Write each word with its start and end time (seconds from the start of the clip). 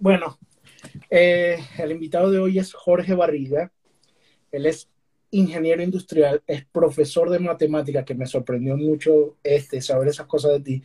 Bueno, 0.00 0.38
eh, 1.10 1.58
el 1.76 1.92
invitado 1.92 2.30
de 2.30 2.38
hoy 2.38 2.58
es 2.58 2.72
Jorge 2.72 3.12
Barriga. 3.12 3.70
Él 4.50 4.64
es 4.64 4.88
ingeniero 5.30 5.82
industrial, 5.82 6.42
es 6.46 6.64
profesor 6.64 7.28
de 7.28 7.38
matemática, 7.38 8.02
que 8.02 8.14
me 8.14 8.24
sorprendió 8.24 8.78
mucho 8.78 9.36
este, 9.44 9.82
saber 9.82 10.08
esas 10.08 10.26
cosas 10.26 10.52
de 10.52 10.60
ti. 10.60 10.82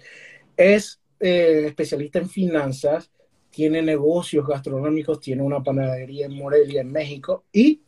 Es 0.57 0.99
eh, 1.21 1.63
especialista 1.67 2.19
en 2.19 2.27
finanzas, 2.27 3.09
tiene 3.49 3.81
negocios 3.81 4.45
gastronómicos, 4.45 5.21
tiene 5.21 5.43
una 5.43 5.63
panadería 5.63 6.25
en 6.25 6.35
Morelia, 6.35 6.81
en 6.81 6.91
México, 6.91 7.45
y 7.53 7.83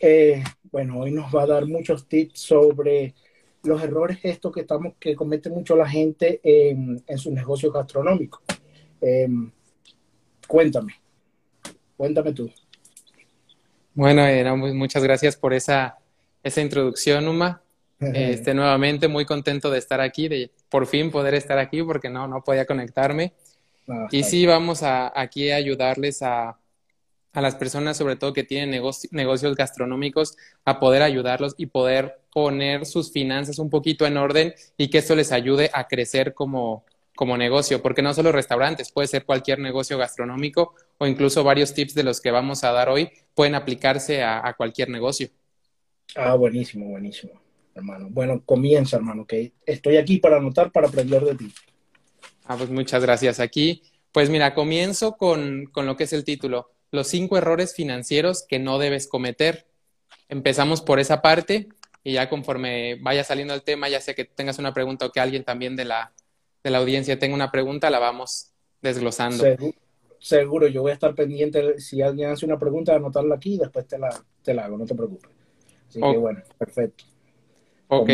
eh, 0.00 0.44
bueno, 0.70 1.00
hoy 1.00 1.10
nos 1.10 1.34
va 1.34 1.42
a 1.42 1.46
dar 1.46 1.66
muchos 1.66 2.06
tips 2.06 2.38
sobre 2.38 3.16
los 3.64 3.82
errores 3.82 4.20
estos 4.22 4.52
que 4.52 4.60
estamos 4.60 4.94
que 5.00 5.16
comete 5.16 5.50
mucho 5.50 5.74
la 5.74 5.88
gente 5.88 6.40
en, 6.44 7.02
en 7.04 7.18
sus 7.18 7.32
negocios 7.32 7.72
gastronómicos. 7.72 8.42
Em, 9.00 9.50
cuéntame, 10.46 10.94
cuéntame 11.96 12.32
tú. 12.32 12.50
Bueno, 13.94 14.56
muchas 14.56 15.02
gracias 15.02 15.36
por 15.36 15.52
esa, 15.52 15.98
esa 16.42 16.60
introducción, 16.60 17.28
Uma. 17.28 17.62
Este, 18.14 18.52
nuevamente 18.52 19.06
muy 19.06 19.24
contento 19.24 19.70
de 19.70 19.78
estar 19.78 20.00
aquí, 20.00 20.26
de 20.26 20.50
por 20.68 20.88
fin 20.88 21.12
poder 21.12 21.34
estar 21.34 21.56
aquí 21.58 21.84
porque 21.84 22.10
no, 22.10 22.26
no 22.26 22.42
podía 22.42 22.66
conectarme. 22.66 23.32
y 24.10 24.24
sí, 24.24 24.44
vamos 24.44 24.82
a, 24.82 25.12
aquí 25.14 25.52
a 25.52 25.56
ayudarles 25.56 26.20
a, 26.22 26.58
a 27.32 27.40
las 27.40 27.54
personas, 27.54 27.96
sobre 27.96 28.16
todo 28.16 28.32
que 28.32 28.44
tienen 28.44 28.82
negocios 29.12 29.54
gastronómicos, 29.54 30.36
a 30.64 30.80
poder 30.80 31.02
ayudarlos 31.02 31.54
y 31.56 31.66
poder 31.66 32.20
poner 32.32 32.86
sus 32.86 33.12
finanzas 33.12 33.58
un 33.58 33.70
poquito 33.70 34.06
en 34.06 34.16
orden 34.16 34.54
y 34.76 34.88
que 34.88 34.98
esto 34.98 35.14
les 35.14 35.32
ayude 35.32 35.70
a 35.72 35.86
crecer 35.86 36.34
como, 36.34 36.84
como 37.14 37.36
negocio, 37.36 37.82
porque 37.82 38.02
no 38.02 38.14
solo 38.14 38.32
restaurantes, 38.32 38.90
puede 38.90 39.08
ser 39.08 39.24
cualquier 39.24 39.58
negocio 39.58 39.98
gastronómico 39.98 40.74
o 40.98 41.06
incluso 41.06 41.44
varios 41.44 41.74
tips 41.74 41.94
de 41.94 42.04
los 42.04 42.20
que 42.20 42.30
vamos 42.30 42.64
a 42.64 42.72
dar 42.72 42.88
hoy 42.88 43.10
pueden 43.34 43.54
aplicarse 43.54 44.22
a, 44.22 44.54
cualquier 44.56 44.88
negocio. 44.88 45.28
Ah, 46.16 46.34
buenísimo, 46.34 46.86
buenísimo, 46.88 47.32
hermano. 47.74 48.08
Bueno, 48.10 48.42
comienza, 48.44 48.96
hermano, 48.96 49.26
que 49.26 49.52
estoy 49.66 49.96
aquí 49.96 50.18
para 50.18 50.36
anotar, 50.38 50.70
para 50.72 50.88
aprender 50.88 51.22
de 51.24 51.34
ti. 51.34 51.52
Ah, 52.44 52.56
pues 52.56 52.70
muchas 52.70 53.02
gracias. 53.02 53.40
Aquí, 53.40 53.82
pues 54.10 54.30
mira, 54.30 54.54
comienzo 54.54 55.16
con, 55.16 55.66
con 55.66 55.86
lo 55.86 55.96
que 55.96 56.04
es 56.04 56.12
el 56.12 56.24
título, 56.24 56.70
los 56.90 57.08
cinco 57.08 57.36
errores 57.36 57.74
financieros 57.74 58.44
que 58.46 58.58
no 58.58 58.78
debes 58.78 59.06
cometer. 59.06 59.66
Empezamos 60.28 60.80
por 60.80 60.98
esa 60.98 61.22
parte 61.22 61.68
y 62.04 62.14
ya 62.14 62.28
conforme 62.28 62.96
vaya 62.96 63.22
saliendo 63.22 63.54
el 63.54 63.62
tema, 63.62 63.88
ya 63.88 64.00
sé 64.00 64.14
que 64.14 64.24
tengas 64.24 64.58
una 64.58 64.74
pregunta 64.74 65.06
o 65.06 65.12
que 65.12 65.20
alguien 65.20 65.44
también 65.44 65.76
de 65.76 65.84
la, 65.84 66.12
de 66.62 66.70
la 66.70 66.78
audiencia 66.78 67.18
tenga 67.18 67.34
una 67.34 67.50
pregunta, 67.50 67.90
la 67.90 67.98
vamos 67.98 68.52
desglosando. 68.80 69.44
Seguro, 70.18 70.68
yo 70.68 70.82
voy 70.82 70.92
a 70.92 70.94
estar 70.94 71.14
pendiente. 71.14 71.80
Si 71.80 72.00
alguien 72.00 72.30
hace 72.30 72.46
una 72.46 72.58
pregunta, 72.58 72.94
anotarla 72.94 73.34
aquí 73.34 73.54
y 73.54 73.58
después 73.58 73.86
te 73.86 73.98
la, 73.98 74.10
te 74.42 74.54
la 74.54 74.66
hago, 74.66 74.78
no 74.78 74.86
te 74.86 74.94
preocupes. 74.94 75.30
Así 75.88 76.00
que 76.00 76.16
bueno, 76.16 76.40
perfecto. 76.56 77.04
Ok. 77.88 78.08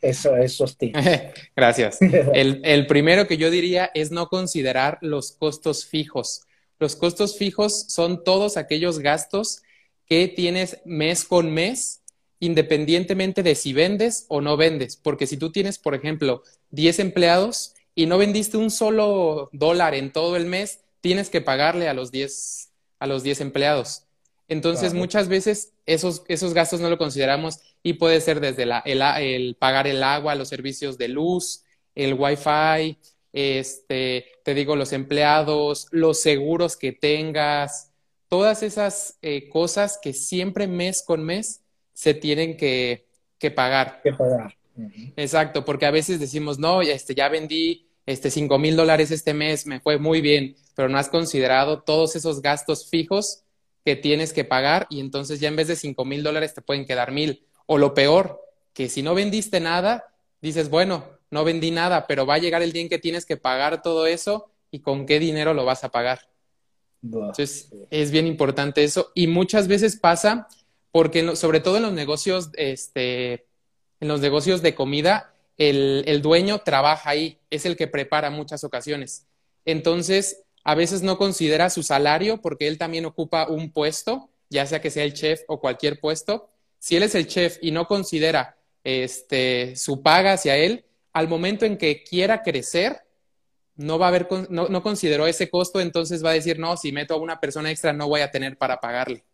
eso, 0.00 0.36
esos 0.36 0.78
tips. 0.78 0.98
Gracias. 1.56 2.00
el, 2.00 2.62
el 2.64 2.86
primero 2.86 3.26
que 3.26 3.36
yo 3.36 3.50
diría 3.50 3.90
es 3.92 4.10
no 4.10 4.28
considerar 4.28 4.98
los 5.02 5.32
costos 5.32 5.84
fijos. 5.84 6.42
Los 6.78 6.94
costos 6.96 7.36
fijos 7.36 7.86
son 7.88 8.22
todos 8.22 8.56
aquellos 8.56 9.00
gastos 9.00 9.62
que 10.06 10.28
tienes 10.28 10.80
mes 10.84 11.24
con 11.24 11.52
mes, 11.52 12.02
independientemente 12.40 13.42
de 13.42 13.54
si 13.54 13.72
vendes 13.72 14.26
o 14.28 14.40
no 14.40 14.56
vendes. 14.56 14.96
Porque 14.96 15.26
si 15.26 15.36
tú 15.36 15.50
tienes, 15.52 15.78
por 15.78 15.94
ejemplo, 15.94 16.42
10 16.70 16.98
empleados 17.00 17.74
y 17.94 18.06
no 18.06 18.18
vendiste 18.18 18.56
un 18.56 18.70
solo 18.70 19.48
dólar 19.52 19.94
en 19.94 20.12
todo 20.12 20.36
el 20.36 20.46
mes, 20.46 20.80
tienes 21.00 21.30
que 21.30 21.40
pagarle 21.40 21.88
a 21.88 21.94
los 21.94 22.10
10, 22.10 22.70
a 22.98 23.06
los 23.06 23.22
10 23.22 23.40
empleados. 23.40 24.02
Entonces, 24.48 24.94
muchas 24.94 25.28
veces 25.28 25.72
esos, 25.86 26.22
esos 26.28 26.54
gastos 26.54 26.80
no 26.80 26.88
lo 26.88 26.98
consideramos 26.98 27.58
y 27.82 27.94
puede 27.94 28.20
ser 28.20 28.40
desde 28.40 28.64
la, 28.64 28.78
el, 28.80 29.56
pagar 29.58 29.86
el 29.86 30.02
agua, 30.02 30.34
los 30.36 30.48
servicios 30.48 30.98
de 30.98 31.08
luz, 31.08 31.64
el 31.94 32.14
wifi, 32.14 32.98
este, 33.32 34.26
te 34.44 34.54
digo, 34.54 34.76
los 34.76 34.92
empleados, 34.92 35.88
los 35.90 36.20
seguros 36.20 36.76
que 36.76 36.92
tengas, 36.92 37.90
todas 38.28 38.62
esas 38.62 39.18
eh, 39.22 39.48
cosas 39.48 39.98
que 40.00 40.12
siempre 40.12 40.66
mes 40.66 41.02
con 41.02 41.24
mes 41.24 41.62
se 41.96 42.12
tienen 42.12 42.58
que, 42.58 43.08
que 43.38 43.50
pagar. 43.50 44.00
Que 44.02 44.12
pagar. 44.12 44.54
Exacto, 45.16 45.64
porque 45.64 45.86
a 45.86 45.90
veces 45.90 46.20
decimos, 46.20 46.58
no, 46.58 46.82
este, 46.82 47.14
ya 47.14 47.30
vendí 47.30 47.88
este, 48.04 48.30
5 48.30 48.58
mil 48.58 48.76
dólares 48.76 49.10
este 49.10 49.32
mes, 49.32 49.66
me 49.66 49.80
fue 49.80 49.98
muy 49.98 50.20
bien, 50.20 50.56
pero 50.74 50.90
no 50.90 50.98
has 50.98 51.08
considerado 51.08 51.80
todos 51.80 52.14
esos 52.14 52.42
gastos 52.42 52.90
fijos 52.90 53.44
que 53.82 53.96
tienes 53.96 54.34
que 54.34 54.44
pagar 54.44 54.86
y 54.90 55.00
entonces 55.00 55.40
ya 55.40 55.48
en 55.48 55.56
vez 55.56 55.68
de 55.68 55.76
5 55.76 56.04
mil 56.04 56.22
dólares 56.22 56.52
te 56.52 56.60
pueden 56.60 56.84
quedar 56.84 57.12
mil. 57.12 57.46
O 57.64 57.78
lo 57.78 57.94
peor, 57.94 58.42
que 58.74 58.90
si 58.90 59.02
no 59.02 59.14
vendiste 59.14 59.58
nada, 59.60 60.04
dices, 60.42 60.68
bueno, 60.68 61.06
no 61.30 61.44
vendí 61.44 61.70
nada, 61.70 62.06
pero 62.06 62.26
va 62.26 62.34
a 62.34 62.38
llegar 62.38 62.60
el 62.60 62.72
día 62.72 62.82
en 62.82 62.90
que 62.90 62.98
tienes 62.98 63.24
que 63.24 63.38
pagar 63.38 63.80
todo 63.80 64.06
eso 64.06 64.50
y 64.70 64.80
con 64.80 65.06
qué 65.06 65.18
dinero 65.18 65.54
lo 65.54 65.64
vas 65.64 65.82
a 65.82 65.88
pagar. 65.88 66.28
Entonces, 67.02 67.70
es 67.88 68.10
bien 68.10 68.26
importante 68.26 68.84
eso 68.84 69.12
y 69.14 69.28
muchas 69.28 69.66
veces 69.66 69.96
pasa 69.96 70.46
porque 70.96 71.36
sobre 71.36 71.60
todo 71.60 71.76
en 71.76 71.82
los 71.82 71.92
negocios, 71.92 72.48
este, 72.54 73.44
en 74.00 74.08
los 74.08 74.22
negocios 74.22 74.62
de 74.62 74.74
comida, 74.74 75.30
el, 75.58 76.22
dueño 76.22 76.60
trabaja 76.60 77.10
ahí, 77.10 77.38
es 77.50 77.66
el 77.66 77.76
que 77.76 77.86
prepara 77.86 78.30
muchas 78.30 78.64
ocasiones. 78.64 79.26
Entonces, 79.66 80.44
a 80.64 80.74
veces 80.74 81.02
no 81.02 81.18
considera 81.18 81.68
su 81.68 81.82
salario 81.82 82.40
porque 82.40 82.66
él 82.66 82.78
también 82.78 83.04
ocupa 83.04 83.46
un 83.46 83.72
puesto, 83.72 84.30
ya 84.48 84.64
sea 84.64 84.80
que 84.80 84.90
sea 84.90 85.04
el 85.04 85.12
chef 85.12 85.42
o 85.48 85.60
cualquier 85.60 86.00
puesto. 86.00 86.48
Si 86.78 86.96
él 86.96 87.02
es 87.02 87.14
el 87.14 87.26
chef 87.26 87.58
y 87.60 87.72
no 87.72 87.86
considera 87.86 88.56
este, 88.82 89.76
su 89.76 90.00
paga 90.00 90.32
hacia 90.32 90.56
él, 90.56 90.86
al 91.12 91.28
momento 91.28 91.66
en 91.66 91.76
que 91.76 92.04
quiera 92.04 92.42
crecer, 92.42 93.02
no 93.74 93.98
va 93.98 94.06
a 94.06 94.08
haber, 94.08 94.28
no, 94.48 94.68
no 94.68 94.82
consideró 94.82 95.26
ese 95.26 95.50
costo, 95.50 95.78
entonces 95.78 96.24
va 96.24 96.30
a 96.30 96.40
decir, 96.40 96.58
no, 96.58 96.74
si 96.78 96.90
meto 96.90 97.12
a 97.12 97.18
una 97.18 97.38
persona 97.38 97.70
extra 97.70 97.92
no 97.92 98.08
voy 98.08 98.22
a 98.22 98.30
tener 98.30 98.56
para 98.56 98.80
pagarle. 98.80 99.26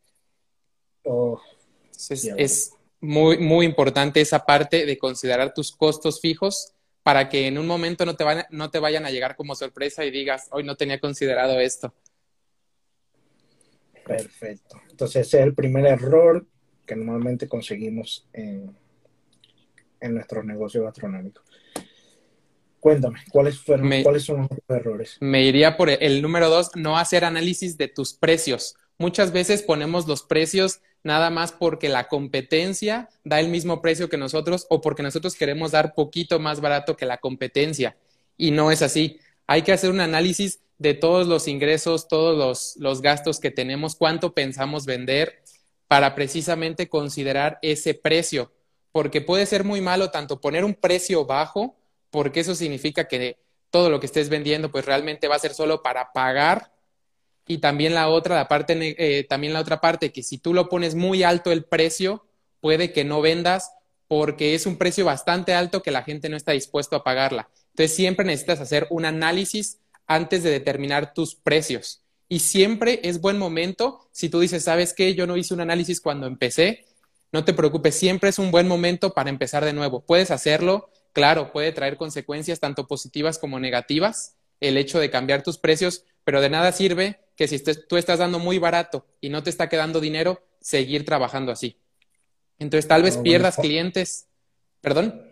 Es, 2.11 2.73
muy, 3.01 3.39
muy 3.39 3.67
importante 3.67 4.21
esa 4.21 4.47
parte 4.47 4.87
de 4.87 4.97
considerar 4.97 5.53
tus 5.55 5.73
costos 5.73 6.21
fijos 6.21 6.73
para 7.03 7.29
que 7.29 7.49
en 7.49 7.59
un 7.59 7.67
momento 7.67 8.07
no 8.07 8.15
te, 8.15 8.23
van, 8.23 8.45
no 8.51 8.71
te 8.71 8.79
vayan 8.79 9.05
a 9.05 9.11
llegar 9.11 9.35
como 9.35 9.57
sorpresa 9.57 10.05
y 10.05 10.13
digas, 10.13 10.47
hoy 10.53 10.63
no 10.63 10.77
tenía 10.77 11.01
considerado 11.01 11.59
esto. 11.59 11.93
Perfecto. 14.07 14.81
Entonces 14.89 15.27
ese 15.27 15.41
es 15.41 15.47
el 15.47 15.55
primer 15.55 15.87
error 15.87 16.47
que 16.87 16.95
normalmente 16.95 17.49
conseguimos 17.49 18.29
en, 18.33 18.77
en 20.01 20.15
nuestros 20.15 20.45
negocios 20.45 20.85
gastronómicos. 20.85 21.45
Cuéntame, 22.79 23.21
¿cuáles, 23.31 23.61
fueron, 23.61 23.89
¿cuáles 24.03 24.25
son 24.25 24.49
los 24.49 24.51
errores? 24.69 25.17
Me 25.21 25.45
iría 25.45 25.77
por 25.77 25.89
el 25.89 26.21
número 26.21 26.51
dos, 26.51 26.71
no 26.75 26.99
hacer 26.99 27.25
análisis 27.25 27.79
de 27.79 27.87
tus 27.87 28.13
precios. 28.13 28.75
Muchas 28.99 29.33
veces 29.33 29.63
ponemos 29.63 30.09
los 30.09 30.25
precios 30.25 30.81
nada 31.03 31.31
más 31.31 31.53
porque 31.53 31.89
la 31.89 32.09
competencia 32.09 33.09
da 33.25 33.41
el 33.41 33.49
mismo 33.49 33.83
precio 33.83 34.09
que 34.09 34.17
nosotros 34.17 34.67
o 34.71 34.81
porque 34.81 35.03
nosotros 35.03 35.35
queremos 35.35 35.73
dar 35.73 35.95
poquito 35.95 36.39
más 36.39 36.61
barato 36.61 36.97
que 36.97 37.07
la 37.07 37.19
competencia. 37.19 37.97
Y 38.37 38.51
no 38.51 38.71
es 38.71 38.83
así. 38.83 39.19
Hay 39.47 39.63
que 39.63 39.73
hacer 39.73 39.91
un 39.91 40.01
análisis 40.01 40.61
de 40.79 40.95
todos 40.95 41.27
los 41.27 41.49
ingresos, 41.49 42.09
todos 42.09 42.37
los, 42.37 42.77
los 42.77 43.03
gastos 43.03 43.41
que 43.41 43.51
tenemos, 43.51 43.95
cuánto 43.95 44.35
pensamos 44.35 44.87
vender 44.87 45.43
para 45.89 46.15
precisamente 46.15 46.89
considerar 46.89 47.59
ese 47.63 47.95
precio. 47.95 48.53
Porque 48.93 49.21
puede 49.21 49.47
ser 49.47 49.65
muy 49.65 49.81
malo 49.81 50.11
tanto 50.11 50.41
poner 50.41 50.65
un 50.65 50.75
precio 50.75 51.25
bajo, 51.25 51.77
porque 52.11 52.41
eso 52.41 52.55
significa 52.55 53.09
que 53.09 53.39
todo 53.71 53.91
lo 53.91 54.01
que 54.01 54.07
estés 54.07 54.29
vendiendo 54.29 54.71
pues 54.71 54.85
realmente 54.85 55.29
va 55.29 55.37
a 55.37 55.41
ser 55.41 55.55
solo 55.55 55.83
para 55.83 56.13
pagar 56.13 56.72
y 57.53 57.59
también 57.59 57.95
la 57.95 58.09
otra, 58.09 58.35
la 58.35 58.49
parte, 58.49 58.75
eh, 58.79 59.25
también 59.25 59.53
la 59.53 59.61
otra 59.61 59.81
parte, 59.81 60.11
que 60.11 60.23
si 60.23 60.39
tú 60.39 60.55
lo 60.55 60.71
pones 60.71 60.95
muy 60.95 61.23
alto 61.23 61.53
el 61.53 61.65
precio, 61.65 62.25
puede 62.61 62.93
que 62.93 63.05
no 63.05 63.21
vendas 63.21 63.73
porque 64.09 64.55
es 64.55 64.65
un 64.65 64.79
precio 64.79 65.05
bastante 65.05 65.53
alto 65.53 65.83
que 65.83 65.91
la 65.91 66.03
gente 66.03 66.31
no 66.31 66.37
está 66.37 66.53
dispuesto 66.53 66.97
a 66.97 67.05
pagarla. 67.05 67.51
Entonces 67.71 67.95
siempre 67.95 68.25
necesitas 68.25 68.61
hacer 68.61 68.87
un 68.89 69.05
análisis 69.05 69.81
antes 70.07 70.43
de 70.43 70.51
determinar 70.51 71.13
tus 71.13 71.35
precios. 71.35 72.03
Y 72.27 72.39
siempre 72.39 73.01
es 73.03 73.21
buen 73.21 73.39
momento, 73.39 74.09
si 74.13 74.31
tú 74.31 74.41
dices, 74.41 74.65
¿sabes 74.65 74.95
qué? 74.95 75.15
Yo 75.15 75.27
no 75.27 75.37
hice 75.37 75.53
un 75.53 75.61
análisis 75.61 76.01
cuando 76.01 76.27
empecé, 76.27 76.87
no 77.33 77.45
te 77.45 77.53
preocupes, 77.53 77.95
siempre 77.95 78.31
es 78.31 78.39
un 78.39 78.51
buen 78.51 78.67
momento 78.67 79.13
para 79.13 79.29
empezar 79.29 79.63
de 79.63 79.75
nuevo. 79.75 80.05
Puedes 80.07 80.31
hacerlo, 80.31 80.89
claro, 81.13 81.53
puede 81.53 81.73
traer 81.73 81.99
consecuencias 81.99 82.61
tanto 82.61 82.87
positivas 82.87 83.39
como 83.39 83.61
negativas 83.61 84.37
el 84.61 84.79
hecho 84.79 84.99
de 85.01 85.11
cambiar 85.11 85.43
tus 85.43 85.59
precios, 85.59 86.05
pero 86.25 86.41
de 86.41 86.49
nada 86.49 86.73
sirve 86.73 87.22
que 87.37 87.49
si 87.49 87.59
tú 87.59 87.97
estás 87.97 88.19
dando 88.19 88.39
muy 88.39 88.59
barato 88.59 89.07
y 89.21 89.29
no 89.29 89.43
te 89.43 89.51
está 89.51 89.69
quedando 89.69 90.01
dinero, 90.01 90.45
seguir 90.61 91.05
trabajando 91.05 91.53
así. 91.53 91.79
Entonces 92.59 92.87
tal 92.87 93.03
vez 93.03 93.17
pierdas 93.17 93.57
clientes. 93.57 94.29
¿Perdón? 94.81 95.23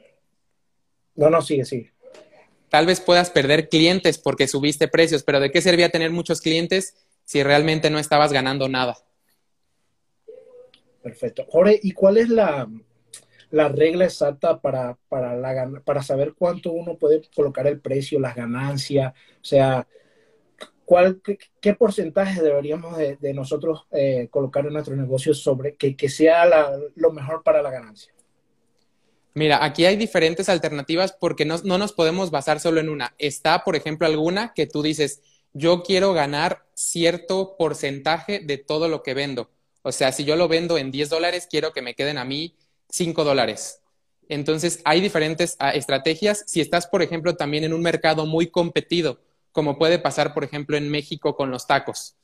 No, 1.14 1.28
no, 1.28 1.42
sigue, 1.42 1.64
sigue. 1.64 1.92
tal 2.68 2.86
vez 2.86 3.00
puedas 3.00 3.30
perder 3.30 3.68
clientes 3.68 4.18
porque 4.18 4.48
subiste 4.48 4.88
precios, 4.88 5.22
pero 5.22 5.40
¿de 5.40 5.50
qué 5.50 5.60
servía 5.60 5.90
tener 5.90 6.10
muchos 6.10 6.40
clientes 6.40 6.94
si 7.24 7.42
realmente 7.42 7.90
no 7.90 7.98
estabas 7.98 8.32
ganando 8.32 8.68
nada? 8.68 8.96
Perfecto. 11.02 11.46
Jorge, 11.48 11.80
¿y 11.82 11.92
cuál 11.92 12.18
es 12.18 12.28
la, 12.28 12.68
la 13.50 13.68
regla 13.68 14.04
exacta 14.04 14.60
para, 14.60 14.98
para, 15.08 15.34
la, 15.34 15.82
para 15.84 16.02
saber 16.02 16.34
cuánto 16.34 16.72
uno 16.72 16.96
puede 16.96 17.22
colocar 17.34 17.66
el 17.66 17.80
precio, 17.80 18.20
las 18.20 18.36
ganancias? 18.36 19.12
O 19.12 19.44
sea, 19.44 19.86
¿cuál, 20.90 21.22
qué, 21.60 21.74
porcentaje 21.74 22.42
deberíamos 22.42 22.96
de, 22.98 23.32
nosotros 23.32 23.86
eh, 23.92 24.26
colocar 24.28 24.66
en 24.66 24.72
nuestro 24.72 24.96
negocio 24.96 25.34
sobre 25.34 25.76
que, 25.76 25.94
que 25.94 26.08
sea 26.08 26.44
lo 26.96 27.12
mejor 27.12 27.44
para 27.44 27.62
la 27.62 27.70
ganancia? 27.70 28.12
Mira, 29.34 29.64
aquí 29.64 29.84
hay 29.84 29.94
diferentes 29.94 30.48
alternativas 30.48 31.12
porque 31.12 31.44
no, 31.44 31.58
no, 31.62 31.78
nos 31.78 31.92
podemos 31.92 32.32
basar 32.32 32.58
solo 32.58 32.80
en 32.80 32.88
una. 32.88 33.14
Está, 33.18 33.62
por 33.62 33.76
ejemplo, 33.76 34.04
alguna 34.04 34.52
que 34.52 34.66
tú 34.66 34.82
dices, 34.82 35.22
yo 35.52 35.84
quiero 35.84 36.12
ganar 36.12 36.64
cierto 36.74 37.54
porcentaje 37.56 38.40
de 38.40 38.58
todo 38.58 38.88
lo 38.88 39.04
que 39.04 39.14
vendo. 39.14 39.48
O 39.82 39.92
sea, 39.92 40.10
si 40.10 40.24
yo 40.24 40.34
lo 40.34 40.48
vendo 40.48 40.76
en 40.76 40.90
10 40.90 41.08
dólares, 41.08 41.46
quiero 41.48 41.72
que 41.72 41.82
me 41.82 41.94
queden 41.94 42.18
a 42.18 42.24
mí 42.24 42.56
5 42.88 43.22
dólares. 43.22 43.80
Entonces, 44.28 44.80
hay 44.84 45.00
diferentes 45.00 45.54
ah, 45.60 45.70
estrategias. 45.70 46.42
Si 46.48 46.60
estás, 46.60 46.88
por 46.88 47.00
ejemplo, 47.00 47.36
también 47.36 47.62
en 47.62 47.74
un 47.74 47.80
mercado 47.80 48.26
muy 48.26 48.48
competido, 48.48 49.20
como 49.52 49.78
puede 49.78 49.98
pasar, 49.98 50.34
por 50.34 50.44
ejemplo, 50.44 50.76
en 50.76 50.90
México 50.90 51.36
con 51.36 51.50
los 51.50 51.66
tacos, 51.66 52.16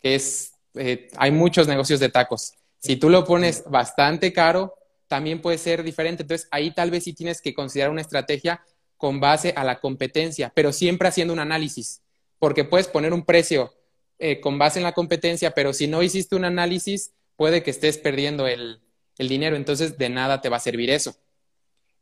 que 0.00 0.14
es, 0.14 0.52
eh, 0.74 1.08
hay 1.16 1.30
muchos 1.30 1.66
negocios 1.68 2.00
de 2.00 2.08
tacos. 2.08 2.52
Si 2.78 2.96
tú 2.96 3.10
lo 3.10 3.24
pones 3.24 3.64
bastante 3.68 4.32
caro, 4.32 4.74
también 5.08 5.42
puede 5.42 5.58
ser 5.58 5.82
diferente. 5.82 6.22
Entonces, 6.22 6.48
ahí 6.50 6.72
tal 6.72 6.90
vez 6.90 7.04
sí 7.04 7.12
tienes 7.12 7.40
que 7.42 7.52
considerar 7.52 7.90
una 7.90 8.00
estrategia 8.00 8.62
con 8.96 9.18
base 9.18 9.52
a 9.56 9.64
la 9.64 9.80
competencia, 9.80 10.52
pero 10.54 10.72
siempre 10.72 11.08
haciendo 11.08 11.32
un 11.32 11.40
análisis, 11.40 12.02
porque 12.38 12.64
puedes 12.64 12.86
poner 12.86 13.12
un 13.12 13.24
precio 13.24 13.74
eh, 14.18 14.40
con 14.40 14.58
base 14.58 14.78
en 14.78 14.84
la 14.84 14.92
competencia, 14.92 15.52
pero 15.52 15.72
si 15.72 15.88
no 15.88 16.02
hiciste 16.02 16.36
un 16.36 16.44
análisis, 16.44 17.12
puede 17.34 17.62
que 17.62 17.70
estés 17.70 17.96
perdiendo 17.96 18.46
el, 18.46 18.82
dinero, 19.16 19.56
entonces 19.56 19.98
de 19.98 20.08
nada 20.08 20.40
te 20.40 20.48
va 20.48 20.58
a 20.58 20.60
servir 20.60 20.90
eso. 20.90 21.16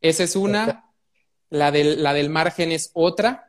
Esa 0.01 0.25
es 0.25 0.37
una, 0.37 0.93
la 1.51 1.71
del, 1.71 2.03
la 2.03 2.13
del 2.15 2.31
margen 2.31 2.73
es 2.73 2.91
otra, 2.93 3.48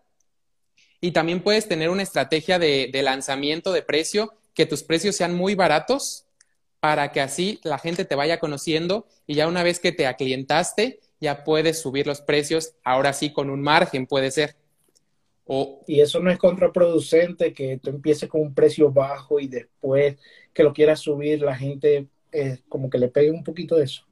y 1.01 1.11
también 1.11 1.41
puedes 1.41 1.67
tener 1.67 1.89
una 1.89 2.03
estrategia 2.03 2.59
de, 2.59 2.89
de 2.91 3.03
lanzamiento 3.03 3.71
de 3.71 3.81
precio, 3.81 4.33
que 4.53 4.65
tus 4.65 4.83
precios 4.83 5.15
sean 5.15 5.35
muy 5.35 5.55
baratos 5.55 6.25
para 6.79 7.11
que 7.11 7.21
así 7.21 7.59
la 7.63 7.77
gente 7.77 8.05
te 8.05 8.15
vaya 8.15 8.39
conociendo 8.39 9.07
y 9.27 9.35
ya 9.35 9.47
una 9.47 9.63
vez 9.63 9.79
que 9.79 9.91
te 9.91 10.07
aclientaste, 10.07 10.99
ya 11.19 11.43
puedes 11.43 11.81
subir 11.81 12.07
los 12.07 12.21
precios, 12.21 12.73
ahora 12.83 13.13
sí 13.13 13.31
con 13.31 13.49
un 13.49 13.61
margen 13.61 14.07
puede 14.07 14.31
ser. 14.31 14.55
O, 15.45 15.81
y 15.87 15.99
eso 15.99 16.19
no 16.19 16.29
es 16.29 16.37
contraproducente 16.37 17.53
que 17.53 17.79
tú 17.79 17.89
empieces 17.89 18.29
con 18.29 18.41
un 18.41 18.53
precio 18.53 18.91
bajo 18.91 19.39
y 19.39 19.47
después 19.47 20.17
que 20.53 20.63
lo 20.63 20.73
quieras 20.73 20.99
subir, 20.99 21.41
la 21.41 21.55
gente 21.55 22.07
eh, 22.31 22.59
como 22.69 22.89
que 22.89 22.99
le 22.99 23.07
pegue 23.07 23.31
un 23.31 23.43
poquito 23.43 23.75
de 23.75 23.85
eso. 23.85 24.05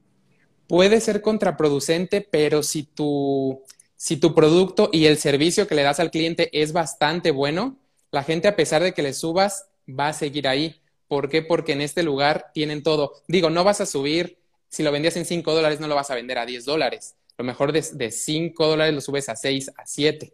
Puede 0.68 1.00
ser 1.00 1.22
contraproducente, 1.22 2.22
pero 2.22 2.64
si 2.64 2.84
tu, 2.84 3.64
si 3.98 4.18
tu 4.18 4.34
producto 4.34 4.90
y 4.94 5.08
el 5.08 5.18
servicio 5.18 5.68
que 5.68 5.76
le 5.76 5.84
das 5.84 6.00
al 6.00 6.12
cliente 6.12 6.50
es 6.54 6.72
bastante 6.72 7.32
bueno, 7.32 7.78
la 8.12 8.24
gente 8.24 8.48
a 8.48 8.56
pesar 8.56 8.82
de 8.82 8.94
que 8.94 9.02
le 9.02 9.14
subas 9.14 9.68
va 9.88 10.10
a 10.10 10.14
seguir 10.14 10.48
ahí. 10.48 10.80
¿Por 11.08 11.30
qué? 11.30 11.42
Porque 11.42 11.74
en 11.74 11.82
este 11.82 12.04
lugar 12.04 12.52
tienen 12.54 12.84
todo. 12.84 13.14
Digo, 13.28 13.50
no 13.50 13.64
vas 13.64 13.82
a 13.82 13.86
subir, 13.86 14.38
si 14.70 14.84
lo 14.84 14.92
vendías 14.92 15.18
en 15.18 15.26
5 15.26 15.54
dólares, 15.54 15.80
no 15.80 15.88
lo 15.88 15.96
vas 15.96 16.12
a 16.12 16.16
vender 16.16 16.38
a 16.38 16.46
10 16.46 16.64
dólares. 16.66 17.16
Lo 17.38 17.44
mejor 17.44 17.72
de, 17.72 17.84
de 17.94 18.12
5 18.12 18.68
dólares 18.68 18.94
lo 18.94 19.02
subes 19.02 19.30
a 19.30 19.36
6, 19.36 19.72
a 19.76 19.86
7. 19.86 20.34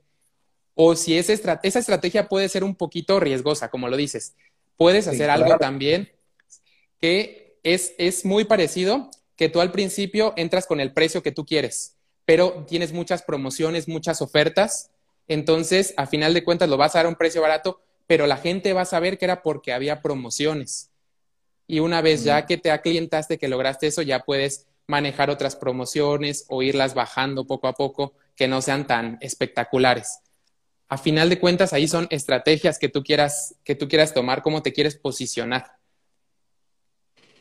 O 0.75 0.95
si 0.95 1.17
esa, 1.17 1.59
esa 1.63 1.79
estrategia 1.79 2.27
puede 2.27 2.49
ser 2.49 2.63
un 2.63 2.75
poquito 2.75 3.19
riesgosa, 3.19 3.69
como 3.69 3.87
lo 3.87 3.97
dices. 3.97 4.35
Puedes 4.77 5.07
hacer 5.07 5.29
algo 5.29 5.57
también 5.57 6.11
que 6.99 7.59
es, 7.63 7.93
es 7.97 8.25
muy 8.25 8.45
parecido, 8.45 9.09
que 9.35 9.49
tú 9.49 9.61
al 9.61 9.71
principio 9.71 10.33
entras 10.37 10.65
con 10.65 10.79
el 10.79 10.93
precio 10.93 11.21
que 11.21 11.31
tú 11.31 11.45
quieres, 11.45 11.97
pero 12.25 12.65
tienes 12.67 12.93
muchas 12.93 13.23
promociones, 13.23 13.87
muchas 13.87 14.21
ofertas. 14.21 14.91
Entonces, 15.27 15.93
a 15.97 16.07
final 16.07 16.33
de 16.33 16.43
cuentas, 16.43 16.69
lo 16.69 16.77
vas 16.77 16.95
a 16.95 16.99
dar 16.99 17.05
a 17.05 17.09
un 17.09 17.15
precio 17.15 17.41
barato, 17.41 17.81
pero 18.07 18.27
la 18.27 18.37
gente 18.37 18.73
va 18.73 18.81
a 18.81 18.85
saber 18.85 19.17
que 19.17 19.25
era 19.25 19.41
porque 19.41 19.73
había 19.73 20.01
promociones. 20.01 20.91
Y 21.67 21.79
una 21.79 22.01
vez 22.01 22.23
ya 22.23 22.45
que 22.45 22.57
te 22.57 22.71
aclientaste, 22.71 23.37
que 23.37 23.47
lograste 23.47 23.87
eso, 23.87 24.01
ya 24.01 24.19
puedes 24.19 24.67
manejar 24.87 25.29
otras 25.29 25.55
promociones 25.55 26.45
o 26.49 26.61
irlas 26.61 26.93
bajando 26.93 27.47
poco 27.47 27.67
a 27.67 27.73
poco 27.73 28.13
que 28.35 28.47
no 28.47 28.61
sean 28.61 28.85
tan 28.85 29.17
espectaculares. 29.21 30.19
A 30.89 30.97
final 30.97 31.29
de 31.29 31.39
cuentas, 31.39 31.73
ahí 31.73 31.87
son 31.87 32.07
estrategias 32.09 32.77
que 32.77 32.89
tú 32.89 33.03
quieras, 33.03 33.55
que 33.63 33.75
tú 33.75 33.87
quieras 33.87 34.13
tomar, 34.13 34.41
cómo 34.43 34.61
te 34.61 34.73
quieres 34.73 34.95
posicionar. 34.95 35.77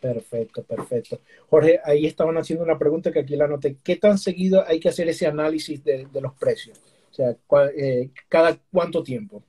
Perfecto, 0.02 0.64
perfecto. 0.64 1.20
Jorge, 1.48 1.78
ahí 1.84 2.06
estaban 2.06 2.36
haciendo 2.36 2.64
una 2.64 2.76
pregunta 2.76 3.12
que 3.12 3.20
aquí 3.20 3.36
la 3.36 3.44
anoté. 3.44 3.76
¿Qué 3.84 3.94
tan 3.94 4.18
seguido 4.18 4.66
hay 4.66 4.80
que 4.80 4.88
hacer 4.88 5.08
ese 5.08 5.28
análisis 5.28 5.84
de, 5.84 6.08
los 6.20 6.34
precios? 6.34 6.76
O 7.12 7.14
sea, 7.14 7.36
eh, 7.76 8.10
¿cada 8.28 8.58
cuánto 8.72 9.04
tiempo? 9.04 9.44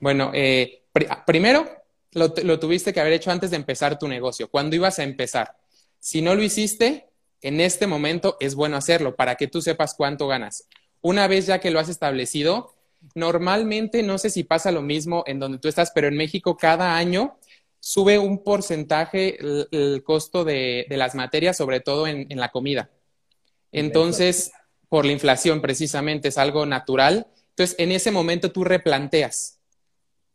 Bueno, 0.00 0.32
eh, 0.34 0.82
primero 1.24 1.68
lo, 2.14 2.58
tuviste 2.58 2.92
que 2.92 2.98
haber 2.98 3.12
hecho 3.12 3.30
antes 3.30 3.52
de 3.52 3.56
empezar 3.56 3.96
tu 3.96 4.08
negocio, 4.08 4.50
cuando 4.50 4.74
ibas 4.74 4.98
a 4.98 5.04
empezar. 5.04 5.54
Si 6.00 6.20
no 6.20 6.34
lo 6.34 6.42
hiciste, 6.42 7.06
en 7.40 7.60
este 7.60 7.86
momento 7.86 8.38
es 8.40 8.56
bueno 8.56 8.76
hacerlo 8.76 9.14
para 9.14 9.36
que 9.36 9.46
tú 9.46 9.62
sepas 9.62 9.94
cuánto 9.94 10.26
ganas. 10.26 10.66
Una 11.00 11.28
vez 11.28 11.46
ya 11.46 11.60
que 11.60 11.70
lo 11.70 11.78
has 11.78 11.88
establecido, 11.88 12.74
normalmente, 13.14 14.02
no 14.02 14.18
sé 14.18 14.30
si 14.30 14.42
pasa 14.42 14.72
lo 14.72 14.82
mismo 14.82 15.22
en 15.28 15.38
donde 15.38 15.58
tú 15.58 15.68
estás, 15.68 15.92
pero 15.94 16.08
en 16.08 16.16
México 16.16 16.56
cada 16.56 16.96
año 16.96 17.38
sube 17.88 18.18
un 18.18 18.42
porcentaje 18.42 19.38
el, 19.40 20.02
costo 20.04 20.44
de, 20.44 20.86
las 20.90 21.14
materias, 21.14 21.56
sobre 21.56 21.80
todo 21.80 22.06
en 22.06 22.26
la 22.38 22.50
comida. 22.50 22.90
Entonces, 23.72 24.52
por 24.88 25.04
la 25.04 25.12
inflación 25.12 25.60
precisamente 25.60 26.28
es 26.28 26.38
algo 26.38 26.66
natural. 26.66 27.26
Entonces, 27.50 27.76
en 27.78 27.92
ese 27.92 28.10
momento 28.10 28.52
tú 28.52 28.64
replanteas 28.64 29.58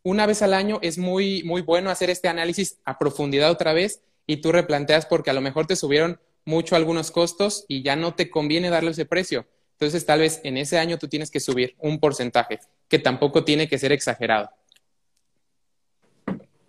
una 0.03 0.25
vez 0.25 0.41
al 0.41 0.53
año 0.53 0.79
es 0.81 0.97
muy, 0.97 1.43
muy 1.43 1.61
bueno 1.61 1.89
hacer 1.89 2.09
este 2.09 2.27
análisis 2.27 2.79
a 2.83 2.99
profundidad 2.99 3.49
otra 3.49 3.71
vez 3.73 4.01
y 4.27 4.37
tú 4.37 4.51
replanteas 4.51 5.05
porque 5.05 5.29
a 5.29 5.33
lo 5.33 5.41
mejor 5.41 5.65
te 5.65 5.77
subieron 5.77 6.19
mucho 6.45 6.75
algunos 6.75 7.09
costos 7.09 7.65
y 7.69 7.83
ya 7.83 7.95
no 7.95 8.13
te 8.13 8.29
conviene 8.29 8.69
darle 8.69 8.91
ese 8.91 9.05
precio. 9.05 9.47
Entonces, 9.71 10.05
tal 10.05 10.19
vez 10.19 10.41
en 10.43 10.57
ese 10.57 10.77
año 10.77 10.97
tú 10.97 11.07
tienes 11.07 11.31
que 11.31 11.39
subir 11.39 11.75
un 11.79 11.99
porcentaje, 11.99 12.59
que 12.89 12.99
tampoco 12.99 13.43
tiene 13.43 13.67
que 13.67 13.79
ser 13.79 13.91
exagerado. 13.91 14.49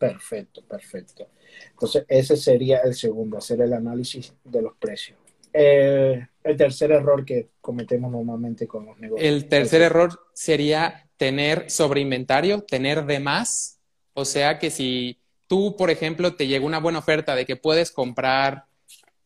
Perfecto, 0.09 0.63
perfecto. 0.63 1.29
Entonces, 1.71 2.05
ese 2.09 2.37
sería 2.37 2.81
el 2.81 2.95
segundo, 2.95 3.39
hacer 3.39 3.61
el 3.63 3.73
análisis 3.73 4.35
de 4.45 4.61
los 4.61 4.77
precios. 4.77 5.19
Eh, 5.53 6.27
el 6.43 6.57
tercer 6.57 6.93
error 6.93 7.25
que 7.25 7.49
cometemos 7.61 8.13
normalmente 8.13 8.67
con 8.67 8.85
los 8.85 8.99
negocios. 8.99 9.27
El 9.27 9.49
tercer 9.49 9.81
error 9.81 10.21
sería 10.35 11.09
tener 11.17 11.71
sobre 11.71 12.01
inventario, 12.03 12.63
tener 12.63 13.07
de 13.07 13.21
más. 13.21 13.79
O 14.13 14.27
sea 14.27 14.59
que 14.59 14.71
si 14.71 15.19
tú, 15.47 15.75
por 15.77 15.91
ejemplo, 15.91 16.35
te 16.35 16.47
llegó 16.47 16.67
una 16.67 16.81
buena 16.81 16.99
oferta 16.99 17.35
de 17.35 17.47
que 17.47 17.57
puedes 17.57 17.91
comprar, 17.91 18.65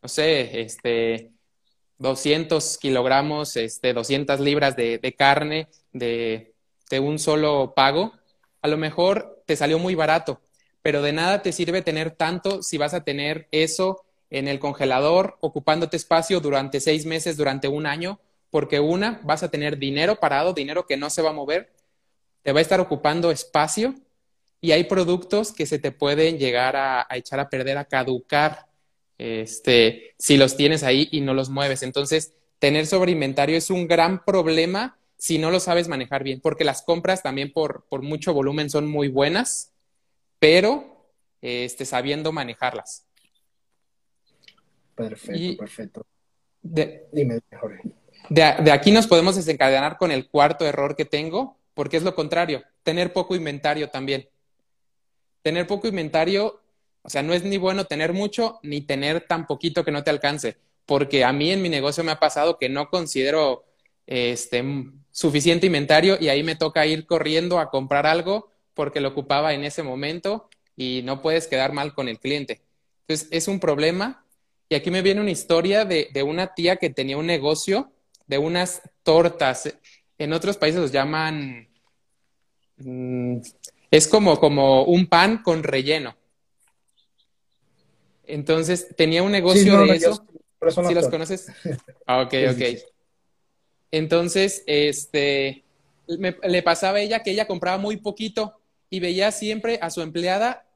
no 0.01 0.09
sé, 0.09 0.61
este, 0.61 1.33
200 1.99 2.79
kilogramos, 2.79 3.57
este, 3.57 3.95
200 3.95 4.39
libras 4.39 4.77
de, 4.77 5.15
carne 5.19 5.69
de, 5.93 6.55
de 6.89 7.01
un 7.01 7.19
solo 7.19 7.73
pago, 7.75 8.13
a 8.63 8.69
lo 8.69 8.77
mejor 8.77 9.43
te 9.47 9.57
salió 9.57 9.79
muy 9.79 9.95
barato, 9.95 10.41
pero 10.83 11.03
de 11.03 11.13
nada 11.13 11.43
te 11.43 11.53
sirve 11.53 11.83
tener 11.83 12.11
tanto 12.11 12.63
si 12.63 12.79
vas 12.79 12.95
a 12.95 13.05
tener 13.05 13.49
eso 13.51 14.05
en 14.31 14.49
el 14.49 14.59
congelador 14.59 15.39
ocupándote 15.41 15.97
espacio 15.97 16.41
durante 16.41 16.81
seis 16.81 17.07
meses, 17.07 17.37
durante 17.37 17.69
un 17.69 17.87
año, 17.87 18.21
porque 18.51 18.81
una, 18.81 19.21
vas 19.25 19.43
a 19.43 19.51
tener 19.51 19.79
dinero 19.79 20.17
parado, 20.17 20.53
dinero 20.53 20.87
que 20.87 20.97
no 20.97 21.11
se 21.11 21.23
va 21.23 21.31
a 21.31 21.35
mover, 21.35 21.73
te 22.43 22.53
va 22.53 22.61
a 22.61 22.63
estar 22.63 22.81
ocupando 22.81 23.31
espacio 23.31 23.95
y 24.61 24.73
hay 24.73 24.85
productos 24.85 25.53
que 25.53 25.67
se 25.67 25.79
te 25.79 25.93
pueden 25.93 26.39
llegar 26.39 26.77
a, 26.77 27.07
echar 27.11 27.41
a 27.41 27.49
perder, 27.49 27.79
a 27.79 27.85
caducar, 27.85 28.67
este, 29.19 30.15
si 30.19 30.37
los 30.37 30.57
tienes 30.57 30.83
ahí 30.83 31.09
y 31.11 31.21
no 31.21 31.35
los 31.35 31.49
mueves. 31.51 31.83
Entonces, 31.83 32.35
tener 32.59 32.87
sobre 32.87 33.13
inventario 33.13 33.57
es 33.57 33.71
un 33.71 33.87
gran 33.87 34.25
problema 34.25 34.97
si 35.17 35.39
no 35.39 35.51
lo 35.51 35.59
sabes 35.59 35.89
manejar 35.89 36.23
bien, 36.23 36.41
porque 36.41 36.65
las 36.65 36.83
compras 36.83 37.23
también 37.23 37.53
por, 37.53 37.85
por 37.89 38.03
mucho 38.03 38.33
volumen 38.33 38.71
son 38.71 38.87
muy 38.87 39.09
buenas, 39.09 39.73
pero 40.39 40.99
este, 41.41 41.85
sabiendo 41.85 42.33
manejarlas. 42.33 43.07
Perfecto, 44.95 45.57
perfecto. 45.59 46.07
Dime, 46.61 47.41
Jorge. 47.61 47.83
de, 48.29 48.73
aquí 48.73 48.91
nos 48.91 49.07
podemos 49.07 49.37
desencadenar 49.37 49.97
con 49.97 50.11
el 50.11 50.29
cuarto 50.29 50.67
error 50.67 50.97
que 50.97 51.05
tengo, 51.05 51.57
porque 51.75 51.97
es 51.97 52.03
lo 52.03 52.15
contrario, 52.15 52.65
tener 52.83 53.13
poco 53.13 53.37
inventario 53.37 53.91
también. 53.91 54.29
Tener 55.43 55.67
poco 55.67 55.87
inventario, 55.87 56.61
o 57.03 57.09
sea, 57.09 57.23
no 57.23 57.33
es 57.33 57.45
ni 57.45 57.57
bueno 57.59 57.85
tener 57.85 58.13
mucho 58.13 58.59
ni 58.63 58.81
tener 58.81 59.21
tan 59.21 59.47
poquito 59.47 59.85
que 59.85 59.93
no 59.93 60.03
te 60.03 60.11
alcance, 60.11 60.57
porque 60.85 61.25
a 61.25 61.33
mí 61.33 61.53
en 61.53 61.63
mi 61.63 61.69
negocio 61.69 62.03
me 62.03 62.11
ha 62.11 62.19
pasado 62.19 62.59
que 62.59 62.69
no 62.69 62.91
considero 62.91 63.65
este, 64.07 64.65
suficiente 65.13 65.67
inventario 65.67 66.17
y 66.21 66.29
ahí 66.29 66.43
me 66.43 66.57
toca 66.57 66.87
ir 66.87 67.07
corriendo 67.07 67.61
a 67.61 67.71
comprar 67.71 68.07
algo 68.07 68.51
porque 68.79 69.01
lo 69.01 69.09
ocupaba 69.09 69.55
en 69.55 69.65
ese 69.65 69.83
momento 69.83 70.49
y 70.77 71.03
no 71.03 71.21
puedes 71.21 71.49
quedar 71.49 71.73
mal 71.73 71.95
con 71.95 72.09
el 72.09 72.21
cliente. 72.21 72.61
Entonces, 73.01 73.27
es 73.33 73.49
un 73.49 73.59
problema. 73.59 74.25
Y 74.69 74.77
aquí 74.77 74.93
me 74.93 75.03
viene 75.03 75.21
una 75.21 75.33
historia 75.33 75.85
de, 75.85 76.11
de 76.13 76.23
una 76.23 76.55
tía 76.55 76.77
que 76.77 76.89
tenía 76.89 77.17
un 77.17 77.27
negocio 77.27 77.91
de 78.29 78.39
unas 78.39 78.81
tortas. 79.03 79.75
En 80.17 80.33
otros 80.33 80.57
países 80.59 80.81
los 80.81 80.93
llaman... 80.93 81.69
Mm, 82.77 83.39
es 83.91 84.07
como, 84.07 84.39
como 84.39 84.85
un 84.85 85.09
pan 85.09 85.43
con 85.43 85.65
relleno. 85.65 86.17
Entonces, 88.29 88.95
tenía 88.97 89.25
un 89.25 89.33
negocio 89.33 89.77
de 89.87 89.97
eso. 89.97 90.25
¿Sí 90.87 90.95
los 90.95 91.09
conoces? 91.09 91.49
Ah, 92.07 92.23
ok, 92.23 92.35
ok. 92.53 92.63
Entonces, 93.91 94.63
este, 94.69 95.65
le 96.07 96.63
pasaba 96.63 96.99
a 96.99 97.01
ella 97.01 97.25
que 97.25 97.33
ella 97.33 97.49
compraba 97.49 97.79
muy 97.79 97.97
poquito 97.97 98.58
y 98.91 99.01
veía 99.01 99.31
siempre 99.33 99.79
a 99.83 99.91
su 99.91 100.03
empleada 100.03 100.67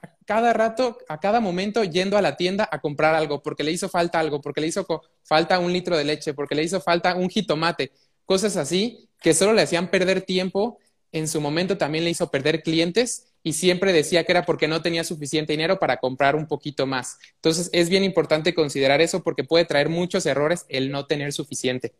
a 0.00 0.08
cada 0.24 0.52
rato, 0.52 0.98
a 1.08 1.18
cada 1.18 1.40
momento 1.40 1.82
yendo 1.84 2.16
a 2.16 2.22
la 2.22 2.36
tienda 2.36 2.68
a 2.70 2.80
comprar 2.80 3.14
algo, 3.14 3.42
porque 3.42 3.64
le 3.64 3.72
hizo 3.72 3.88
falta 3.88 4.20
algo, 4.20 4.40
porque 4.40 4.60
le 4.60 4.68
hizo 4.68 4.86
falta 5.24 5.58
un 5.58 5.72
litro 5.72 5.96
de 5.96 6.04
leche, 6.04 6.34
porque 6.34 6.54
le 6.54 6.62
hizo 6.62 6.80
falta 6.80 7.14
un 7.16 7.28
jitomate, 7.28 7.92
cosas 8.24 8.56
así 8.56 9.08
que 9.20 9.34
solo 9.34 9.52
le 9.52 9.62
hacían 9.62 9.90
perder 9.90 10.22
tiempo. 10.22 10.78
En 11.10 11.26
su 11.26 11.40
momento 11.40 11.78
también 11.78 12.04
le 12.04 12.10
hizo 12.10 12.30
perder 12.30 12.62
clientes 12.62 13.32
y 13.42 13.54
siempre 13.54 13.94
decía 13.94 14.24
que 14.24 14.32
era 14.32 14.44
porque 14.44 14.68
no 14.68 14.82
tenía 14.82 15.04
suficiente 15.04 15.54
dinero 15.54 15.78
para 15.78 15.96
comprar 15.96 16.36
un 16.36 16.46
poquito 16.46 16.86
más. 16.86 17.18
Entonces 17.36 17.70
es 17.72 17.88
bien 17.88 18.04
importante 18.04 18.54
considerar 18.54 19.00
eso 19.00 19.22
porque 19.22 19.42
puede 19.42 19.64
traer 19.64 19.88
muchos 19.88 20.26
errores 20.26 20.66
el 20.68 20.90
no 20.90 21.06
tener 21.06 21.32
suficiente. 21.32 21.94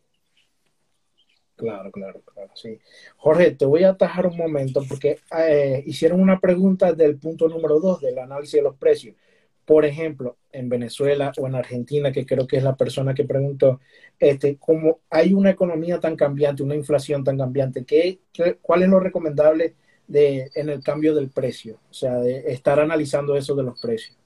Claro, 1.58 1.90
claro, 1.90 2.22
claro, 2.22 2.50
sí. 2.54 2.78
Jorge, 3.16 3.50
te 3.50 3.64
voy 3.64 3.82
a 3.82 3.90
atajar 3.90 4.28
un 4.28 4.36
momento 4.36 4.84
porque 4.88 5.18
eh, 5.36 5.82
hicieron 5.86 6.20
una 6.20 6.38
pregunta 6.38 6.92
del 6.92 7.18
punto 7.18 7.48
número 7.48 7.80
dos 7.80 8.00
del 8.00 8.16
análisis 8.20 8.52
de 8.52 8.62
los 8.62 8.76
precios. 8.76 9.16
Por 9.64 9.84
ejemplo, 9.84 10.36
en 10.52 10.68
Venezuela 10.68 11.32
o 11.36 11.48
en 11.48 11.56
Argentina, 11.56 12.12
que 12.12 12.24
creo 12.24 12.46
que 12.46 12.58
es 12.58 12.62
la 12.62 12.76
persona 12.76 13.12
que 13.12 13.24
preguntó, 13.24 13.80
este, 14.20 14.56
como 14.56 15.00
hay 15.10 15.34
una 15.34 15.50
economía 15.50 15.98
tan 15.98 16.14
cambiante, 16.14 16.62
una 16.62 16.76
inflación 16.76 17.24
tan 17.24 17.36
cambiante, 17.36 17.84
¿qué, 17.84 18.20
cuál 18.62 18.84
es 18.84 18.88
lo 18.88 19.00
recomendable 19.00 19.74
de, 20.06 20.52
en 20.54 20.68
el 20.68 20.80
cambio 20.80 21.12
del 21.12 21.30
precio? 21.30 21.80
O 21.90 21.92
sea, 21.92 22.18
de 22.18 22.52
estar 22.52 22.78
analizando 22.78 23.34
eso 23.36 23.56
de 23.56 23.64
los 23.64 23.80
precios. 23.80 24.16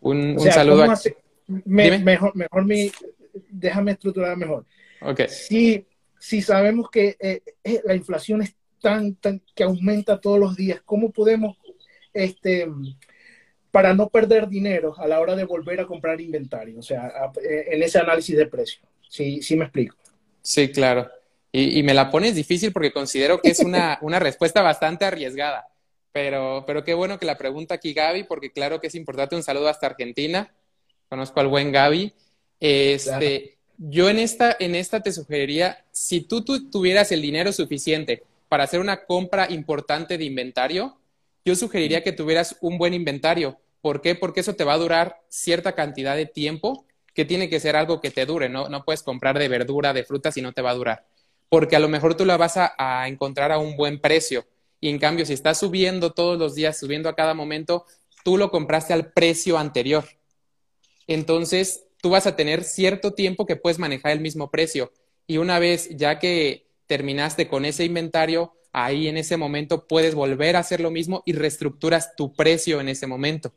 Un, 0.00 0.38
saludo. 0.38 0.84
A... 0.84 0.96
mejor, 1.66 2.36
mejor 2.36 2.64
mi, 2.64 2.92
déjame 3.50 3.90
estructurar 3.90 4.36
mejor. 4.36 4.64
Okay. 5.02 5.28
Si 5.28 5.84
si 6.20 6.42
sabemos 6.42 6.90
que 6.90 7.16
eh, 7.18 7.42
eh, 7.64 7.80
la 7.84 7.94
inflación 7.94 8.42
es 8.42 8.54
tan, 8.80 9.14
tan, 9.16 9.42
que 9.54 9.64
aumenta 9.64 10.20
todos 10.20 10.38
los 10.38 10.54
días, 10.54 10.82
¿cómo 10.84 11.10
podemos, 11.10 11.56
este, 12.12 12.68
para 13.70 13.94
no 13.94 14.10
perder 14.10 14.46
dinero 14.46 14.94
a 14.98 15.08
la 15.08 15.18
hora 15.18 15.34
de 15.34 15.44
volver 15.44 15.80
a 15.80 15.86
comprar 15.86 16.20
inventario? 16.20 16.78
O 16.78 16.82
sea, 16.82 17.32
eh, 17.42 17.68
en 17.70 17.82
ese 17.82 17.98
análisis 17.98 18.36
de 18.36 18.46
precio. 18.46 18.82
Sí, 19.08 19.40
sí 19.42 19.56
me 19.56 19.64
explico. 19.64 19.96
Sí, 20.42 20.70
claro. 20.70 21.10
Y, 21.52 21.82
me 21.82 21.94
la 21.94 22.10
pones 22.10 22.36
difícil 22.36 22.72
porque 22.72 22.92
considero 22.92 23.40
que 23.40 23.50
es 23.50 23.60
una, 23.64 23.98
una 24.02 24.18
respuesta 24.18 24.60
bastante 24.60 25.06
arriesgada. 25.06 25.68
Pero, 26.12 26.64
pero 26.66 26.84
qué 26.84 26.92
bueno 26.92 27.18
que 27.18 27.26
la 27.26 27.38
pregunta 27.38 27.76
aquí 27.76 27.94
Gaby, 27.94 28.24
porque 28.24 28.52
claro 28.52 28.80
que 28.80 28.88
es 28.88 28.94
importante. 28.94 29.36
Un 29.36 29.42
saludo 29.42 29.68
hasta 29.68 29.86
Argentina. 29.86 30.52
Conozco 31.08 31.40
al 31.40 31.48
buen 31.48 31.72
Gaby. 31.72 32.12
Este, 32.60 33.59
yo 33.82 34.10
en 34.10 34.18
esta, 34.18 34.54
en 34.60 34.74
esta 34.74 35.00
te 35.00 35.10
sugeriría, 35.10 35.86
si 35.90 36.20
tú, 36.20 36.44
tuvieras 36.44 37.12
el 37.12 37.22
dinero 37.22 37.50
suficiente 37.50 38.22
para 38.50 38.64
hacer 38.64 38.78
una 38.78 39.06
compra 39.06 39.50
importante 39.50 40.18
de 40.18 40.24
inventario, 40.24 40.98
yo 41.46 41.56
sugeriría 41.56 42.02
que 42.02 42.12
tuvieras 42.12 42.58
un 42.60 42.76
buen 42.76 42.92
inventario. 42.92 43.58
¿Por 43.80 44.02
qué? 44.02 44.14
Porque 44.14 44.40
eso 44.40 44.54
te 44.54 44.64
va 44.64 44.74
a 44.74 44.78
durar 44.78 45.22
cierta 45.30 45.72
cantidad 45.72 46.14
de 46.14 46.26
tiempo, 46.26 46.84
que 47.14 47.24
tiene 47.24 47.48
que 47.48 47.58
ser 47.58 47.74
algo 47.74 48.02
que 48.02 48.10
te 48.10 48.26
dure, 48.26 48.50
¿no? 48.50 48.68
No 48.68 48.84
puedes 48.84 49.02
comprar 49.02 49.38
de 49.38 49.48
verdura, 49.48 49.94
de 49.94 50.04
fruta, 50.04 50.30
si 50.30 50.42
no 50.42 50.52
te 50.52 50.60
va 50.60 50.72
a 50.72 50.74
durar. 50.74 51.06
Porque 51.48 51.74
a 51.74 51.80
lo 51.80 51.88
mejor 51.88 52.14
tú 52.14 52.26
la 52.26 52.36
vas 52.36 52.58
a, 52.58 52.74
a 52.76 53.08
encontrar 53.08 53.50
a 53.50 53.58
un 53.58 53.78
buen 53.78 53.98
precio. 53.98 54.44
Y 54.78 54.90
en 54.90 54.98
cambio, 54.98 55.24
si 55.24 55.32
estás 55.32 55.58
subiendo 55.58 56.12
todos 56.12 56.38
los 56.38 56.54
días, 56.54 56.78
subiendo 56.78 57.08
a 57.08 57.16
cada 57.16 57.32
momento, 57.32 57.86
tú 58.24 58.36
lo 58.36 58.50
compraste 58.50 58.92
al 58.92 59.10
precio 59.10 59.56
anterior. 59.56 60.04
Entonces, 61.06 61.86
tú 62.00 62.10
vas 62.10 62.26
a 62.26 62.36
tener 62.36 62.64
cierto 62.64 63.12
tiempo 63.12 63.46
que 63.46 63.56
puedes 63.56 63.78
manejar 63.78 64.12
el 64.12 64.20
mismo 64.20 64.50
precio. 64.50 64.92
Y 65.26 65.38
una 65.38 65.58
vez 65.58 65.88
ya 65.96 66.18
que 66.18 66.66
terminaste 66.86 67.48
con 67.48 67.64
ese 67.64 67.84
inventario, 67.84 68.52
ahí 68.72 69.08
en 69.08 69.16
ese 69.16 69.36
momento 69.36 69.86
puedes 69.86 70.14
volver 70.14 70.56
a 70.56 70.60
hacer 70.60 70.80
lo 70.80 70.90
mismo 70.90 71.22
y 71.26 71.32
reestructuras 71.32 72.16
tu 72.16 72.32
precio 72.32 72.80
en 72.80 72.88
ese 72.88 73.06
momento. 73.06 73.52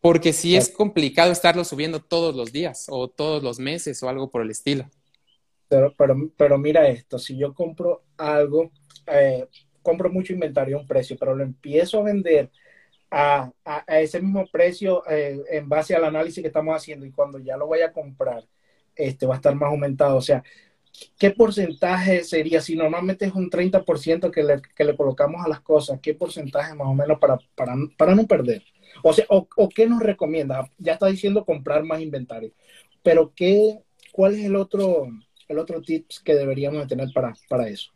Porque 0.00 0.32
si 0.32 0.56
es 0.56 0.68
complicado 0.68 1.30
estarlo 1.30 1.64
subiendo 1.64 2.00
todos 2.00 2.34
los 2.34 2.52
días 2.52 2.86
o 2.88 3.08
todos 3.08 3.42
los 3.42 3.58
meses 3.58 4.02
o 4.02 4.08
algo 4.08 4.30
por 4.30 4.42
el 4.42 4.50
estilo. 4.50 4.90
Pero, 5.68 5.94
pero, 6.36 6.58
mira 6.58 6.88
esto, 6.88 7.18
si 7.18 7.36
yo 7.38 7.54
compro 7.54 8.02
algo, 8.18 8.72
eh, 9.06 9.46
compro 9.80 10.10
mucho 10.10 10.32
inventario 10.32 10.76
a 10.76 10.80
un 10.80 10.86
precio, 10.86 11.16
pero 11.18 11.34
lo 11.34 11.42
empiezo 11.42 12.00
a 12.00 12.02
vender 12.02 12.50
a, 13.12 13.52
ese 13.88 14.20
mismo 14.20 14.46
precio 14.50 15.02
eh, 15.08 15.38
en 15.50 15.68
base 15.68 15.94
al 15.94 16.04
análisis 16.04 16.40
que 16.40 16.48
estamos 16.48 16.74
haciendo 16.74 17.04
y 17.04 17.10
cuando 17.10 17.38
ya 17.38 17.58
lo 17.58 17.68
vaya 17.68 17.86
a 17.86 17.92
comprar, 17.92 18.44
este 18.96 19.26
va 19.26 19.34
a 19.34 19.36
estar 19.36 19.54
más 19.54 19.68
aumentado. 19.68 20.16
O 20.16 20.22
sea, 20.22 20.42
¿qué 21.18 21.30
porcentaje 21.30 22.24
sería? 22.24 22.62
Si 22.62 22.74
normalmente 22.74 23.26
es 23.26 23.34
un 23.34 23.50
30% 23.50 24.30
que 24.30 24.42
le, 24.42 24.62
que 24.74 24.84
le 24.84 24.96
colocamos 24.96 25.44
a 25.44 25.48
las 25.48 25.60
cosas, 25.60 26.00
¿qué 26.02 26.14
porcentaje 26.14 26.74
más 26.74 26.88
o 26.88 26.94
menos 26.94 27.18
para, 27.18 27.38
para, 27.54 27.74
para 27.98 28.14
no 28.14 28.26
perder? 28.26 28.62
O 29.02 29.12
sea, 29.12 29.26
o, 29.28 29.68
qué 29.68 29.86
nos 29.86 30.00
recomienda? 30.00 30.70
Ya 30.78 30.94
está 30.94 31.06
diciendo 31.06 31.44
comprar 31.44 31.84
más 31.84 32.00
inventario, 32.00 32.52
pero 33.02 33.32
¿qué, 33.34 33.78
¿cuál 34.10 34.34
es 34.34 34.44
el 34.46 34.56
otro, 34.56 35.08
el 35.48 35.58
otro 35.58 35.82
tips 35.82 36.20
que 36.20 36.34
deberíamos 36.34 36.86
tener 36.86 37.08
para, 37.14 37.34
para 37.48 37.68
eso? 37.68 37.90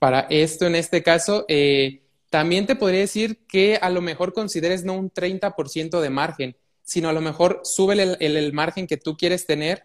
Para 0.00 0.26
esto, 0.30 0.66
en 0.66 0.74
este 0.74 1.02
caso, 1.02 1.44
eh, 1.48 2.01
también 2.32 2.64
te 2.64 2.76
podría 2.76 3.00
decir 3.00 3.44
que 3.46 3.76
a 3.76 3.90
lo 3.90 4.00
mejor 4.00 4.32
consideres 4.32 4.84
no 4.84 4.94
un 4.94 5.10
30% 5.10 6.00
de 6.00 6.08
margen, 6.08 6.56
sino 6.82 7.10
a 7.10 7.12
lo 7.12 7.20
mejor 7.20 7.60
sube 7.62 7.92
el, 7.92 8.52
margen 8.54 8.86
que 8.86 8.96
tú 8.96 9.18
quieres 9.18 9.44
tener 9.44 9.84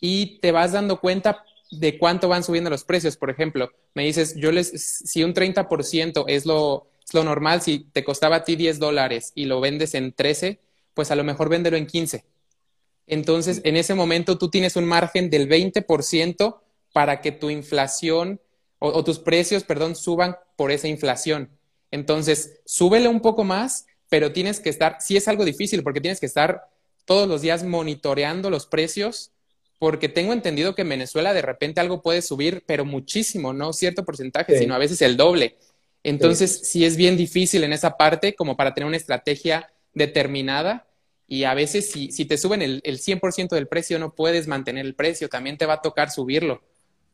y 0.00 0.38
te 0.38 0.52
vas 0.52 0.70
dando 0.70 1.00
cuenta 1.00 1.44
de 1.72 1.98
cuánto 1.98 2.28
van 2.28 2.44
subiendo 2.44 2.70
los 2.70 2.84
precios. 2.84 3.16
Por 3.16 3.28
ejemplo, 3.28 3.72
me 3.92 4.04
dices, 4.04 4.36
yo 4.36 4.52
les, 4.52 4.68
si 4.70 5.24
un 5.24 5.34
30% 5.34 6.26
es 6.28 6.46
lo, 6.46 6.86
es 7.04 7.12
lo 7.12 7.24
normal, 7.24 7.60
si 7.60 7.80
te 7.80 8.04
costaba 8.04 8.36
a 8.36 8.44
ti 8.44 8.54
10 8.54 8.78
dólares 8.78 9.32
y 9.34 9.46
lo 9.46 9.60
vendes 9.60 9.94
en 9.94 10.12
13, 10.12 10.60
pues 10.94 11.10
a 11.10 11.16
lo 11.16 11.24
mejor 11.24 11.48
véndelo 11.48 11.76
en 11.76 11.88
15. 11.88 12.24
Entonces, 13.08 13.60
en 13.64 13.76
ese 13.76 13.96
momento 13.96 14.38
tú 14.38 14.48
tienes 14.48 14.76
un 14.76 14.84
margen 14.84 15.28
del 15.28 15.48
20% 15.48 16.60
para 16.92 17.20
que 17.20 17.32
tu 17.32 17.50
inflación 17.50 18.40
o, 18.78 18.90
o, 18.90 19.02
tus 19.02 19.18
precios, 19.18 19.64
perdón, 19.64 19.96
suban 19.96 20.36
por 20.54 20.70
esa 20.70 20.86
inflación. 20.86 21.50
Entonces, 21.94 22.58
súbele 22.64 23.06
un 23.06 23.20
poco 23.20 23.44
más, 23.44 23.86
pero 24.08 24.32
tienes 24.32 24.58
que 24.58 24.68
estar, 24.68 24.96
sí 24.98 25.16
es 25.16 25.28
algo 25.28 25.44
difícil 25.44 25.84
porque 25.84 26.00
tienes 26.00 26.18
que 26.18 26.26
estar 26.26 26.66
todos 27.04 27.28
los 27.28 27.40
días 27.40 27.62
monitoreando 27.62 28.50
los 28.50 28.66
precios, 28.66 29.30
porque 29.78 30.08
tengo 30.08 30.32
entendido 30.32 30.74
que 30.74 30.82
en 30.82 30.88
Venezuela 30.88 31.32
de 31.32 31.42
repente 31.42 31.80
algo 31.80 32.02
puede 32.02 32.20
subir, 32.20 32.64
pero 32.66 32.84
muchísimo, 32.84 33.52
no 33.52 33.72
cierto 33.72 34.04
porcentaje, 34.04 34.58
sino 34.58 34.74
a 34.74 34.78
veces 34.78 35.02
el 35.02 35.16
doble. 35.16 35.56
Entonces, 36.02 36.62
sí. 36.64 36.84
es 36.84 36.96
bien 36.96 37.16
difícil 37.16 37.62
en 37.62 37.72
esa 37.72 37.96
parte 37.96 38.34
como 38.34 38.56
para 38.56 38.74
tener 38.74 38.88
una 38.88 38.96
estrategia 38.96 39.70
determinada 39.92 40.88
y 41.28 41.44
a 41.44 41.54
veces 41.54 41.92
si, 41.92 42.10
si 42.10 42.24
te 42.24 42.38
suben 42.38 42.60
el, 42.60 42.80
el 42.82 42.98
100% 42.98 43.50
del 43.50 43.68
precio 43.68 44.00
no 44.00 44.16
puedes 44.16 44.48
mantener 44.48 44.84
el 44.84 44.96
precio, 44.96 45.28
también 45.28 45.58
te 45.58 45.66
va 45.66 45.74
a 45.74 45.82
tocar 45.82 46.10
subirlo, 46.10 46.60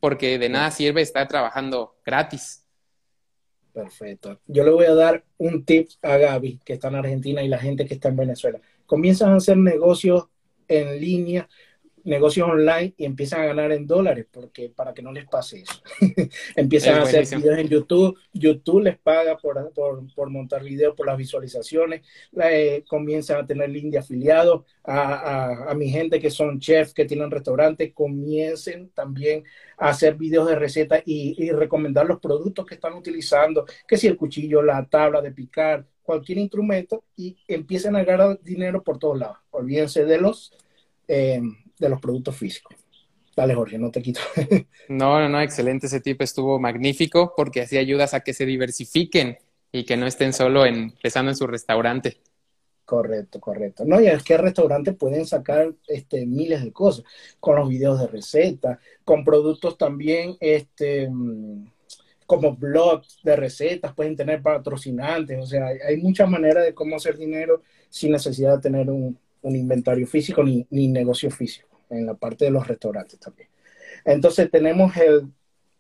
porque 0.01 0.39
de 0.39 0.49
nada 0.49 0.71
sirve 0.71 1.03
estar 1.03 1.29
trabajando 1.29 1.97
gratis. 2.03 2.63
Perfecto. 3.83 4.41
Yo 4.47 4.65
le 4.65 4.71
voy 4.71 4.87
a 4.87 4.95
dar 4.95 5.25
un 5.39 5.65
tip 5.65 5.89
a 6.03 6.17
Gaby, 6.17 6.61
que 6.65 6.75
está 6.75 6.89
en 6.89 6.97
Argentina, 6.97 7.43
y 7.43 7.49
la 7.49 7.59
gente 7.59 7.87
que 7.87 7.95
está 7.95 8.09
en 8.09 8.17
Venezuela. 8.17 8.61
Comienzan 8.87 9.31
a 9.31 9.37
hacer 9.37 9.57
negocios 9.57 10.29
en 10.69 11.01
línea 11.01 11.49
negocios 12.05 12.49
online 12.49 12.95
y 12.97 13.05
empiezan 13.05 13.43
a 13.43 13.47
ganar 13.47 13.73
en 13.73 13.87
dólares, 13.87 14.27
porque 14.31 14.69
para 14.69 14.95
que 14.95 15.03
no 15.03 15.13
les 15.13 15.27
pase 15.27 15.63
eso. 15.63 15.83
empiezan 16.57 16.99
a 16.99 17.03
hacer 17.03 17.27
videos 17.27 17.59
en 17.59 17.69
YouTube, 17.69 18.19
YouTube 18.33 18.83
les 18.83 18.99
paga 18.99 19.37
por, 19.37 19.73
por, 19.73 20.31
montar 20.31 20.63
videos, 20.63 20.95
por 20.95 21.07
las 21.07 21.17
visualizaciones, 21.17 22.03
eh, 22.43 22.85
comienzan 22.89 23.43
a 23.43 23.47
tener 23.47 23.71
link 23.71 23.93
de 23.93 23.99
afiliados, 23.99 24.65
a, 24.85 25.71
a, 25.71 25.75
mi 25.75 25.91
gente 25.91 26.21
que 26.21 26.31
son 26.31 26.59
chefs, 26.59 26.95
que 26.95 27.05
tienen 27.05 27.31
restaurantes, 27.31 27.93
comiencen 27.93 28.91
también 28.91 29.45
a 29.77 29.91
hacer 29.91 30.15
videos 30.17 30.49
de 30.49 30.57
recetas 30.57 31.03
y, 31.05 31.35
y 31.43 31.51
recomendar 31.51 32.07
los 32.07 32.21
productos 32.21 32.67
que 32.67 32.75
están 32.75 32.95
utilizando, 32.95 33.67
que 33.87 33.97
si 33.97 34.07
el 34.07 34.17
cuchillo, 34.17 34.63
la 34.63 34.85
tabla 34.87 35.21
de 35.21 35.33
picar, 35.33 35.87
cualquier 36.03 36.39
instrumento, 36.39 37.05
y 37.17 37.37
empiecen 37.47 37.95
a 37.97 38.05
ganar 38.05 38.41
dinero 38.43 38.83
por 38.83 38.99
todos 38.99 39.19
lados. 39.19 39.39
Olvídense 39.51 40.05
de 40.05 40.21
los... 40.21 40.53
Eh, 41.07 41.41
de 41.81 41.89
los 41.89 42.01
productos 42.01 42.37
físicos. 42.37 42.77
Dale, 43.35 43.55
Jorge, 43.55 43.79
no 43.79 43.91
te 43.91 44.03
quito. 44.03 44.21
no, 44.89 45.19
no, 45.19 45.29
no, 45.29 45.41
excelente. 45.41 45.87
Ese 45.87 46.01
tip 46.01 46.21
estuvo 46.23 46.61
magnífico 46.61 47.33
porque 47.37 47.63
así 47.63 47.79
ayudas 47.79 48.15
a 48.15 48.21
que 48.21 48.35
se 48.35 48.47
diversifiquen 48.47 49.39
y 49.73 49.85
que 49.85 49.97
no 49.97 50.07
estén 50.07 50.33
solo 50.33 50.67
en, 50.67 50.77
empezando 50.77 51.31
en 51.31 51.37
su 51.37 51.47
restaurante. 51.47 52.19
Correcto, 52.85 53.39
correcto. 53.39 53.85
No, 53.87 54.01
y 54.01 54.09
es 54.09 54.23
que 54.25 54.37
restaurantes 54.37 54.97
pueden 54.97 55.25
sacar 55.25 55.73
este, 55.87 56.27
miles 56.27 56.65
de 56.65 56.73
cosas, 56.73 57.05
con 57.39 57.55
los 57.55 57.69
videos 57.69 58.01
de 58.01 58.09
recetas, 58.09 58.79
con 59.05 59.25
productos 59.25 59.79
también, 59.79 60.37
este, 60.41 61.09
como 62.27 62.55
blogs 62.55 63.19
de 63.25 63.35
recetas, 63.35 63.95
pueden 63.95 64.15
tener 64.15 64.43
patrocinantes, 64.43 65.39
o 65.41 65.47
sea, 65.47 65.67
hay, 65.67 65.97
muchas 65.97 66.29
maneras 66.31 66.65
de 66.65 66.75
cómo 66.75 66.95
hacer 66.95 67.17
dinero 67.17 67.63
sin 67.89 68.13
necesidad 68.13 68.55
de 68.55 68.63
tener 68.63 68.89
un, 68.89 69.19
inventario 69.43 70.07
físico 70.07 70.45
ni, 70.45 70.89
negocio 70.89 71.29
físico, 71.31 71.69
en 71.91 72.07
la 72.07 72.15
parte 72.15 72.47
de 72.47 72.51
los 72.51 72.67
restaurantes 72.67 73.19
también. 73.19 73.49
Entonces 74.05 74.51
tenemos 74.51 74.97
el, 74.97 75.29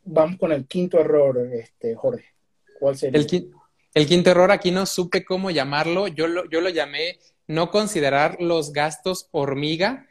vamos 0.04 0.38
con 0.38 0.52
el 0.52 0.66
quinto 0.66 1.00
error, 1.00 1.38
este, 1.52 1.94
Jorge. 1.94 2.26
¿Cuál 2.78 2.96
sería? 2.96 3.20
El, 3.94 4.06
quinto 4.06 4.30
error 4.30 4.50
aquí 4.50 4.70
no 4.70 4.86
supe 4.86 5.24
cómo 5.24 5.50
llamarlo. 5.50 6.08
Yo 6.08 6.26
lo, 6.26 6.48
yo 6.48 6.60
lo 6.60 6.68
llamé 6.68 7.18
no 7.46 7.70
considerar 7.70 8.36
los 8.40 8.72
gastos 8.72 9.28
hormiga, 9.32 10.06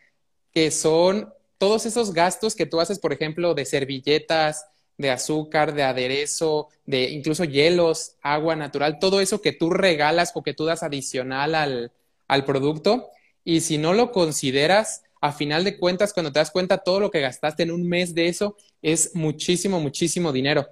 que 0.52 0.72
son 0.72 1.34
todos 1.58 1.86
esos 1.86 2.14
gastos 2.14 2.56
que 2.56 2.66
tú 2.66 2.80
haces, 2.80 3.00
por 3.00 3.14
ejemplo, 3.14 3.54
de 3.54 3.66
servilletas, 3.66 4.66
de 4.98 5.12
azúcar, 5.12 5.74
de 5.74 5.84
aderezo, 5.84 6.68
de 6.86 7.10
incluso 7.10 7.46
hielos, 7.46 8.18
agua 8.22 8.56
natural, 8.58 9.00
todo 9.00 9.22
eso 9.22 9.42
que 9.42 9.54
tú 9.54 9.70
regalas 9.70 10.32
o 10.36 10.44
que 10.44 10.54
tú 10.54 10.66
das 10.66 10.84
adicional 10.84 11.56
al, 11.56 11.92
al 12.28 12.46
producto. 12.46 13.08
Y 13.46 13.62
si 13.62 13.78
no 13.78 13.94
lo 13.94 14.12
consideras, 14.12 15.04
a 15.22 15.32
final 15.32 15.64
de 15.64 15.78
cuentas, 15.78 16.14
cuando 16.14 16.32
te 16.32 16.40
das 16.40 16.52
cuenta, 16.52 16.78
todo 16.78 17.00
lo 17.00 17.12
que 17.12 17.22
gastaste 17.22 17.64
en 17.64 17.72
un 17.72 17.88
mes 17.88 18.16
de 18.16 18.28
eso 18.28 18.56
es 18.82 19.16
muchísimo, 19.16 19.80
muchísimo 19.80 20.32
dinero. 20.32 20.68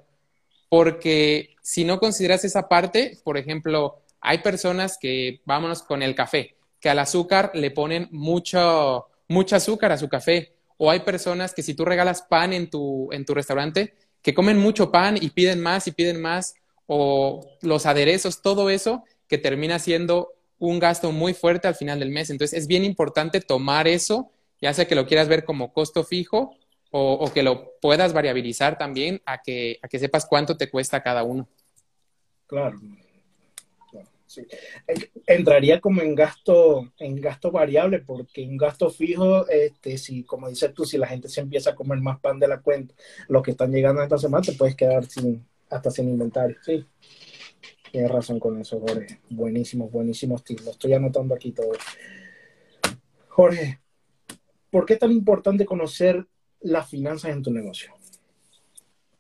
Porque 0.70 1.56
si 1.62 1.84
no 1.84 2.00
consideras 2.00 2.46
esa 2.46 2.68
parte, 2.68 3.20
por 3.24 3.38
ejemplo, 3.38 4.02
hay 4.22 4.40
personas 4.40 4.98
que, 5.00 5.42
vámonos 5.46 5.84
con 5.84 6.02
el 6.02 6.16
café, 6.16 6.56
que 6.80 6.90
al 6.90 7.00
azúcar 7.00 7.52
le 7.54 7.72
ponen 7.72 8.08
mucho, 8.12 9.08
mucho 9.28 9.56
azúcar 9.56 9.92
a 9.92 9.98
su 9.98 10.08
café, 10.08 10.54
o 10.78 10.92
hay 10.92 11.02
personas 11.02 11.54
que 11.54 11.64
si 11.64 11.74
tú 11.74 11.86
regalas 11.86 12.22
pan 12.22 12.54
en 12.54 12.70
tu, 12.70 13.12
en 13.12 13.26
tu 13.26 13.34
restaurante, 13.34 13.96
que 14.22 14.34
comen 14.34 14.58
mucho 14.58 14.92
pan 14.92 15.18
y 15.20 15.30
piden 15.30 15.62
más 15.62 15.88
y 15.88 15.92
piden 15.92 16.22
más, 16.22 16.56
o 16.86 17.46
los 17.62 17.86
aderezos, 17.86 18.42
todo 18.42 18.70
eso 18.70 19.04
que 19.28 19.38
termina 19.38 19.78
siendo 19.80 20.34
un 20.60 20.80
gasto 20.80 21.12
muy 21.12 21.34
fuerte 21.34 21.68
al 21.68 21.76
final 21.76 22.00
del 22.00 22.12
mes. 22.12 22.30
Entonces 22.30 22.58
es 22.58 22.68
bien 22.68 22.84
importante 22.84 23.42
tomar 23.42 23.88
eso, 23.88 24.32
ya 24.62 24.74
sea 24.74 24.86
que 24.86 24.96
lo 24.96 25.06
quieras 25.06 25.28
ver 25.28 25.46
como 25.46 25.74
costo 25.74 26.04
fijo 26.04 26.56
o, 26.92 27.32
que 27.34 27.44
lo 27.44 27.74
puedas 27.82 28.14
variabilizar 28.14 28.78
también 28.78 29.22
a 29.26 29.42
que, 29.42 29.78
a 29.82 29.88
que 29.88 30.00
sepas 30.00 30.26
cuánto 30.26 30.58
te 30.58 30.70
cuesta 30.70 31.04
cada 31.04 31.24
uno. 31.24 31.48
Claro. 32.48 32.80
sí. 34.26 34.48
Entraría 35.28 35.82
como 35.82 36.02
en 36.02 36.16
gasto, 36.16 36.94
en 36.98 37.20
gasto 37.20 37.52
variable, 37.52 38.00
porque 38.00 38.42
en 38.42 38.58
gasto 38.58 38.90
fijo, 38.90 39.48
este, 39.50 39.98
si, 39.98 40.24
como 40.24 40.50
dices 40.50 40.74
tú, 40.74 40.86
si 40.86 40.98
la 40.98 41.08
gente 41.08 41.28
se 41.30 41.42
empieza 41.42 41.72
a 41.72 41.76
comer 41.76 42.00
más 42.00 42.20
pan 42.20 42.40
de 42.40 42.48
la 42.48 42.62
cuenta, 42.62 42.96
los 43.28 43.44
que 43.44 43.52
están 43.52 43.72
llegando 43.72 44.02
esta 44.02 44.18
semana, 44.18 44.46
te 44.46 44.54
puedes 44.54 44.76
quedar 44.76 45.06
sin, 45.06 45.46
hasta 45.70 45.92
sin 45.92 46.10
inventario. 46.10 46.56
Sí. 46.64 46.86
Tienes 47.92 48.12
razón 48.12 48.40
con 48.40 48.60
eso, 48.60 48.80
Jorge. 48.80 49.20
Buenísimos, 49.30 49.92
buenísimos 49.92 50.44
tips. 50.44 50.68
Estoy 50.68 50.94
anotando 50.94 51.36
aquí 51.36 51.52
todo. 51.52 51.72
Jorge, 53.30 53.80
¿por 54.78 54.86
qué 54.86 54.94
es 54.94 55.00
tan 55.00 55.12
importante 55.12 55.66
conocer 55.66 56.28
las 56.60 56.88
finanzas 56.88 57.32
en 57.32 57.42
tu 57.42 57.50
negocio? 57.50 57.96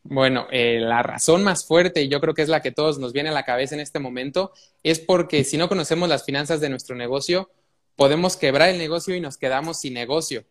Bueno, 0.03 0.45
eh, 0.51 0.79
la 0.79 1.01
razón 1.01 1.43
más 1.43 1.65
fuerte, 1.65 2.03
y 2.03 2.09
yo 2.09 2.21
creo 2.21 2.35
que 2.35 2.43
es 2.43 2.47
la 2.47 2.61
que 2.61 2.71
todos 2.71 2.99
nos 2.99 3.11
viene 3.11 3.29
a 3.29 3.31
la 3.31 3.43
cabeza 3.43 3.73
en 3.73 3.81
este 3.81 3.97
momento, 3.97 4.51
es 4.83 4.99
porque 4.99 5.43
si 5.43 5.57
no 5.57 5.67
conocemos 5.67 6.09
las 6.09 6.25
finanzas 6.25 6.61
de 6.61 6.69
nuestro 6.69 6.95
negocio, 6.95 7.49
podemos 7.95 8.37
quebrar 8.37 8.69
el 8.69 8.77
negocio 8.77 9.15
y 9.15 9.19
nos 9.19 9.35
quedamos 9.37 9.79
sin 9.79 9.95
negocio. 9.95 10.45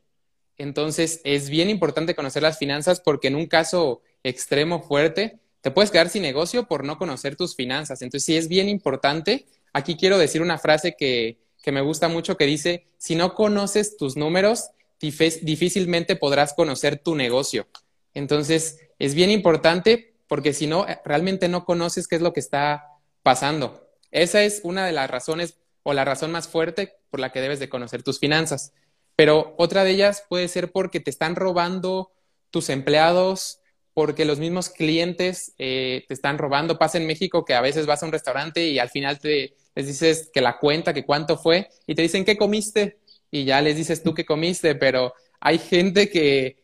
Entonces, 0.58 1.20
es 1.22 1.50
bien 1.50 1.70
importante 1.70 2.16
conocer 2.16 2.42
las 2.42 2.58
finanzas 2.58 2.98
porque 2.98 3.28
en 3.28 3.36
un 3.36 3.46
caso 3.46 4.02
extremo 4.24 4.82
fuerte, 4.82 5.38
te 5.60 5.70
puedes 5.70 5.92
quedar 5.92 6.08
sin 6.08 6.22
negocio 6.22 6.66
por 6.66 6.82
no 6.82 6.98
conocer 6.98 7.36
tus 7.36 7.54
finanzas. 7.54 8.02
Entonces, 8.02 8.24
sí 8.24 8.36
es 8.36 8.48
bien 8.48 8.68
importante. 8.68 9.46
Aquí 9.72 9.94
quiero 9.94 10.18
decir 10.18 10.42
una 10.42 10.58
frase 10.58 10.96
que, 10.98 11.38
que 11.62 11.70
me 11.70 11.80
gusta 11.80 12.08
mucho 12.08 12.36
que 12.36 12.46
dice, 12.46 12.88
si 12.98 13.14
no 13.14 13.34
conoces 13.34 13.96
tus 13.96 14.16
números, 14.16 14.70
difícilmente 15.00 16.16
podrás 16.16 16.54
conocer 16.54 16.98
tu 16.98 17.14
negocio. 17.14 17.66
Entonces, 18.14 18.78
es 18.98 19.14
bien 19.14 19.30
importante 19.30 20.14
porque 20.26 20.52
si 20.52 20.66
no, 20.66 20.86
realmente 21.04 21.48
no 21.48 21.64
conoces 21.64 22.08
qué 22.08 22.16
es 22.16 22.22
lo 22.22 22.32
que 22.32 22.40
está 22.40 22.84
pasando. 23.22 23.88
Esa 24.10 24.42
es 24.42 24.60
una 24.64 24.86
de 24.86 24.92
las 24.92 25.10
razones 25.10 25.58
o 25.82 25.92
la 25.92 26.04
razón 26.04 26.32
más 26.32 26.48
fuerte 26.48 26.94
por 27.10 27.20
la 27.20 27.30
que 27.30 27.40
debes 27.40 27.60
de 27.60 27.68
conocer 27.68 28.02
tus 28.02 28.18
finanzas. 28.18 28.72
Pero 29.14 29.54
otra 29.58 29.84
de 29.84 29.92
ellas 29.92 30.24
puede 30.28 30.48
ser 30.48 30.72
porque 30.72 31.00
te 31.00 31.10
están 31.10 31.36
robando 31.36 32.12
tus 32.50 32.68
empleados, 32.70 33.60
porque 33.94 34.24
los 34.24 34.38
mismos 34.38 34.68
clientes 34.68 35.54
eh, 35.58 36.04
te 36.08 36.14
están 36.14 36.38
robando. 36.38 36.78
Pasa 36.78 36.98
en 36.98 37.06
México 37.06 37.44
que 37.44 37.54
a 37.54 37.60
veces 37.60 37.86
vas 37.86 38.02
a 38.02 38.06
un 38.06 38.12
restaurante 38.12 38.66
y 38.66 38.78
al 38.78 38.90
final 38.90 39.18
te, 39.18 39.54
les 39.74 39.86
dices 39.86 40.30
que 40.32 40.40
la 40.40 40.58
cuenta, 40.58 40.92
que 40.92 41.04
cuánto 41.04 41.38
fue, 41.38 41.68
y 41.86 41.94
te 41.94 42.02
dicen, 42.02 42.24
¿qué 42.24 42.36
comiste? 42.36 42.98
Y 43.36 43.44
ya 43.44 43.60
les 43.60 43.76
dices 43.76 44.02
tú 44.02 44.14
que 44.14 44.24
comiste, 44.24 44.74
pero 44.74 45.12
hay 45.40 45.58
gente 45.58 46.08
que, 46.08 46.56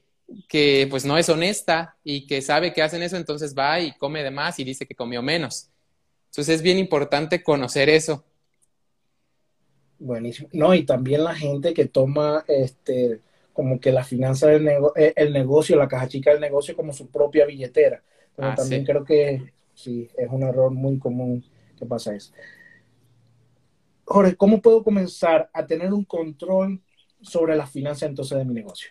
que 0.48 0.86
pues 0.90 1.04
no 1.04 1.18
es 1.18 1.28
honesta 1.28 1.96
y 2.02 2.26
que 2.26 2.40
sabe 2.40 2.72
que 2.72 2.82
hacen 2.82 3.02
eso, 3.02 3.16
entonces 3.16 3.54
va 3.56 3.80
y 3.80 3.92
come 3.92 4.22
de 4.22 4.30
más 4.30 4.58
y 4.58 4.64
dice 4.64 4.86
que 4.86 4.94
comió 4.94 5.22
menos. 5.22 5.68
Entonces 6.30 6.56
es 6.56 6.62
bien 6.62 6.78
importante 6.78 7.42
conocer 7.42 7.90
eso. 7.90 8.24
Buenísimo. 9.98 10.48
No, 10.52 10.74
y 10.74 10.84
también 10.84 11.24
la 11.24 11.34
gente 11.34 11.74
que 11.74 11.84
toma 11.86 12.44
este 12.48 13.20
como 13.52 13.78
que 13.78 13.92
la 13.92 14.02
finanza 14.02 14.46
del 14.48 14.66
eh, 14.96 15.12
el 15.14 15.32
negocio, 15.32 15.76
la 15.76 15.88
caja 15.88 16.08
chica 16.08 16.30
del 16.30 16.40
negocio 16.40 16.74
como 16.74 16.92
su 16.92 17.08
propia 17.08 17.44
billetera. 17.44 18.02
Ah, 18.38 18.54
también 18.56 18.84
creo 18.84 19.04
que 19.04 19.52
sí, 19.74 20.08
es 20.16 20.28
un 20.30 20.42
error 20.42 20.70
muy 20.70 20.98
común 20.98 21.44
que 21.78 21.84
pasa 21.84 22.14
eso. 22.14 22.32
Jorge, 24.04 24.36
¿cómo 24.36 24.60
puedo 24.60 24.82
comenzar 24.82 25.50
a 25.52 25.66
tener 25.66 25.92
un 25.92 26.04
control 26.04 26.80
sobre 27.20 27.56
las 27.56 27.70
finanzas 27.70 28.08
entonces 28.08 28.38
de 28.38 28.44
mi 28.44 28.54
negocio? 28.54 28.90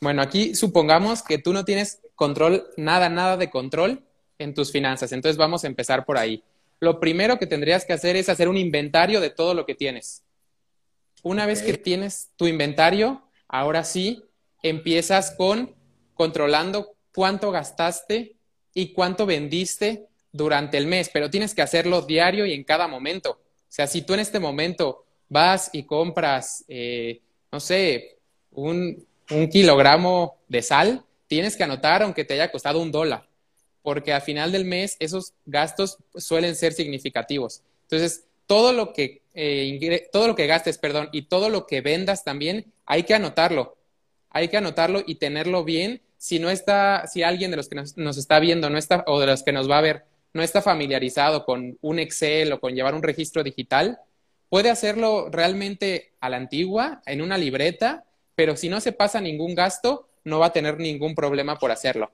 Bueno, 0.00 0.22
aquí 0.22 0.54
supongamos 0.54 1.22
que 1.22 1.38
tú 1.38 1.52
no 1.52 1.64
tienes 1.64 2.00
control, 2.14 2.68
nada, 2.76 3.08
nada 3.08 3.36
de 3.36 3.50
control 3.50 4.04
en 4.38 4.54
tus 4.54 4.70
finanzas. 4.70 5.12
Entonces 5.12 5.36
vamos 5.36 5.64
a 5.64 5.66
empezar 5.66 6.04
por 6.04 6.18
ahí. 6.18 6.42
Lo 6.80 7.00
primero 7.00 7.38
que 7.38 7.46
tendrías 7.46 7.84
que 7.84 7.92
hacer 7.92 8.14
es 8.16 8.28
hacer 8.28 8.48
un 8.48 8.56
inventario 8.56 9.20
de 9.20 9.30
todo 9.30 9.54
lo 9.54 9.66
que 9.66 9.74
tienes. 9.74 10.22
Una 11.22 11.46
vez 11.46 11.62
que 11.62 11.74
tienes 11.74 12.30
tu 12.36 12.46
inventario, 12.46 13.22
ahora 13.48 13.82
sí, 13.82 14.22
empiezas 14.62 15.32
con 15.32 15.74
controlando 16.14 16.96
cuánto 17.12 17.50
gastaste 17.50 18.36
y 18.74 18.92
cuánto 18.92 19.26
vendiste 19.26 20.06
durante 20.30 20.78
el 20.78 20.86
mes, 20.86 21.10
pero 21.12 21.30
tienes 21.30 21.54
que 21.54 21.62
hacerlo 21.62 22.02
diario 22.02 22.46
y 22.46 22.52
en 22.52 22.64
cada 22.64 22.86
momento. 22.86 23.40
O 23.68 23.72
sea, 23.72 23.86
si 23.86 24.02
tú 24.02 24.14
en 24.14 24.20
este 24.20 24.40
momento 24.40 25.04
vas 25.28 25.70
y 25.72 25.84
compras, 25.84 26.64
eh, 26.68 27.20
no 27.52 27.60
sé, 27.60 28.16
un, 28.52 29.06
kilogramo 29.52 30.38
de 30.48 30.62
sal, 30.62 31.04
tienes 31.26 31.54
que 31.54 31.64
anotar 31.64 32.02
aunque 32.02 32.24
te 32.24 32.32
haya 32.32 32.50
costado 32.50 32.80
un 32.80 32.90
dólar, 32.90 33.28
porque 33.82 34.14
al 34.14 34.22
final 34.22 34.52
del 34.52 34.64
mes 34.64 34.96
esos 35.00 35.34
gastos 35.44 35.98
suelen 36.16 36.56
ser 36.56 36.72
significativos. 36.72 37.62
Entonces, 37.82 38.24
todo 38.46 38.72
lo 38.72 38.94
que, 38.94 39.20
eh, 39.34 40.08
todo 40.10 40.28
lo 40.28 40.34
que 40.34 40.46
gastes, 40.46 40.78
perdón, 40.78 41.10
y 41.12 41.22
todo 41.22 41.50
lo 41.50 41.66
que 41.66 41.82
vendas 41.82 42.24
también, 42.24 42.72
hay 42.86 43.02
que 43.02 43.12
anotarlo. 43.12 43.76
Hay 44.30 44.48
que 44.48 44.56
anotarlo 44.56 45.02
y 45.06 45.16
tenerlo 45.16 45.64
bien. 45.64 46.00
Si 46.16 46.38
no 46.38 46.48
está, 46.48 47.06
si 47.06 47.22
alguien 47.22 47.50
de 47.50 47.58
los 47.58 47.68
que 47.68 47.74
nos, 47.74 47.98
nos 47.98 48.16
está 48.16 48.40
viendo 48.40 48.70
no 48.70 48.78
está, 48.78 49.04
o 49.06 49.20
de 49.20 49.26
los 49.26 49.42
que 49.42 49.52
nos 49.52 49.70
va 49.70 49.78
a 49.78 49.82
ver, 49.82 50.04
no 50.38 50.44
está 50.44 50.62
familiarizado 50.62 51.44
con 51.44 51.76
un 51.80 51.98
Excel 51.98 52.52
o 52.52 52.60
con 52.60 52.72
llevar 52.72 52.94
un 52.94 53.02
registro 53.02 53.42
digital, 53.42 53.98
puede 54.48 54.70
hacerlo 54.70 55.28
realmente 55.30 56.12
a 56.20 56.30
la 56.30 56.36
antigua, 56.36 57.02
en 57.06 57.22
una 57.22 57.36
libreta, 57.36 58.04
pero 58.36 58.56
si 58.56 58.68
no 58.68 58.80
se 58.80 58.92
pasa 58.92 59.20
ningún 59.20 59.56
gasto, 59.56 60.08
no 60.22 60.38
va 60.38 60.46
a 60.46 60.52
tener 60.52 60.78
ningún 60.78 61.16
problema 61.16 61.58
por 61.58 61.72
hacerlo. 61.72 62.12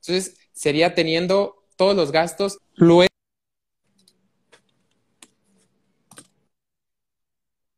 Entonces, 0.00 0.38
sería 0.52 0.94
teniendo 0.94 1.62
todos 1.76 1.94
los 1.94 2.10
gastos 2.10 2.58
luego. 2.74 3.08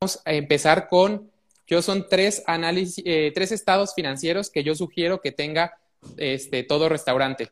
Vamos 0.01 0.23
a 0.25 0.33
empezar 0.33 0.89
con, 0.89 1.33
yo 1.67 1.83
son 1.83 2.07
tres 2.09 2.45
análisis, 2.47 3.03
eh, 3.05 3.33
tres 3.35 3.51
estados 3.51 3.93
financieros 3.93 4.51
que 4.51 4.63
yo 4.63 4.77
sugiero 4.77 5.21
que 5.21 5.33
tenga 5.33 5.81
este, 6.17 6.63
todo 6.63 6.89
restaurante, 6.89 7.51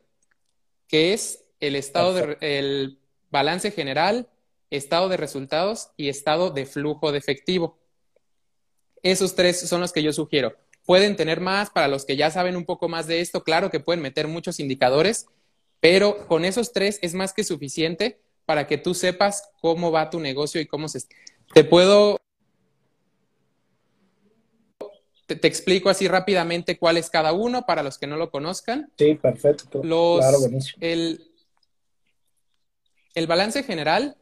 que 0.87 1.11
es 1.11 1.43
el 1.59 1.75
estado 1.75 2.13
de, 2.13 2.37
el 2.41 2.99
balance 3.31 3.71
general, 3.71 4.29
estado 4.69 5.09
de 5.09 5.17
resultados 5.17 5.89
y 5.97 6.09
estado 6.09 6.51
de 6.51 6.65
flujo 6.65 7.11
de 7.11 7.17
efectivo. 7.17 7.77
Esos 9.01 9.35
tres 9.35 9.59
son 9.59 9.81
los 9.81 9.91
que 9.91 10.03
yo 10.03 10.13
sugiero. 10.13 10.55
pueden 10.85 11.15
tener 11.15 11.39
más, 11.39 11.69
para 11.69 11.87
los 11.87 12.03
que 12.03 12.17
ya 12.17 12.31
saben 12.31 12.55
un 12.55 12.65
poco 12.65 12.89
más 12.89 13.05
de 13.05 13.21
esto, 13.21 13.43
claro 13.43 13.69
que 13.69 13.79
pueden 13.79 14.01
meter 14.01 14.27
muchos 14.27 14.59
indicadores, 14.59 15.27
pero 15.79 16.27
con 16.27 16.45
esos 16.45 16.73
tres 16.73 16.97
es 17.03 17.13
más 17.13 17.31
que 17.31 17.43
suficiente 17.43 18.19
para 18.45 18.65
que 18.65 18.79
tú 18.79 18.95
sepas 18.95 19.51
cómo 19.61 19.91
va 19.91 20.09
tu 20.09 20.19
negocio 20.19 20.59
y 20.59 20.65
cómo 20.65 20.87
se... 20.87 21.01
Te 21.53 21.63
puedo... 21.63 22.17
Te, 25.27 25.47
explico 25.47 25.91
así 25.91 26.07
rápidamente 26.07 26.79
cuál 26.79 26.97
es 26.97 27.11
cada 27.11 27.33
uno 27.33 27.67
para 27.67 27.83
los 27.83 27.99
que 27.99 28.07
no 28.07 28.17
lo 28.17 28.31
conozcan. 28.31 28.91
Sí, 28.97 29.13
perfecto. 29.13 29.81
claro, 29.81 30.39
buenísimo. 30.39 30.77
El, 30.81 31.28
el 33.19 33.27
balance 33.27 33.63
general, 33.63 34.15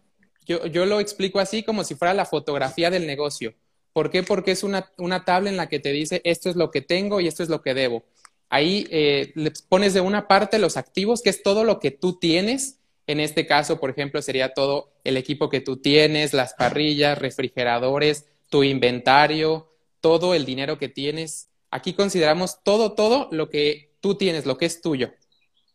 yo, 0.45 0.85
lo 0.85 0.99
explico 0.99 1.39
así 1.39 1.63
como 1.63 1.83
si 1.83 1.95
fuera 1.95 2.13
la 2.13 2.25
fotografía 2.25 2.89
del 2.89 3.05
negocio. 3.05 3.53
¿Por 3.93 4.09
qué? 4.09 4.23
Porque 4.23 4.51
es 4.51 4.63
una, 4.63 4.91
una, 4.97 5.25
tabla 5.25 5.49
en 5.49 5.57
la 5.57 5.67
que 5.67 5.79
te 5.79 5.91
dice 5.91 6.21
esto 6.23 6.49
es 6.49 6.55
lo 6.55 6.71
que 6.71 6.81
tengo 6.81 7.19
y 7.19 7.27
esto 7.27 7.43
es 7.43 7.49
lo 7.49 7.61
que 7.61 7.73
debo. 7.73 8.03
Ahí 8.49 8.87
eh, 8.91 9.33
le 9.35 9.51
pones 9.67 9.93
de 9.93 10.01
una 10.01 10.27
parte 10.27 10.59
los 10.59 10.77
activos, 10.77 11.21
que 11.21 11.29
es 11.29 11.43
todo 11.43 11.63
lo 11.63 11.79
que 11.79 11.91
tú 11.91 12.17
tienes. 12.17 12.79
En 13.07 13.19
este 13.19 13.45
caso, 13.45 13.79
por 13.79 13.89
ejemplo, 13.89 14.21
sería 14.21 14.53
todo 14.53 14.91
el 15.03 15.17
equipo 15.17 15.49
que 15.49 15.61
tú 15.61 15.77
tienes, 15.77 16.33
las 16.33 16.53
parrillas, 16.53 17.17
refrigeradores, 17.17 18.25
tu 18.49 18.63
inventario, 18.63 19.71
todo 19.99 20.33
el 20.33 20.45
dinero 20.45 20.77
que 20.77 20.87
tienes. 20.87 21.49
Aquí 21.71 21.93
consideramos 21.93 22.63
todo, 22.63 22.93
todo 22.93 23.27
lo 23.31 23.49
que 23.49 23.91
tú 23.99 24.15
tienes, 24.15 24.45
lo 24.45 24.57
que 24.57 24.65
es 24.65 24.81
tuyo. 24.81 25.11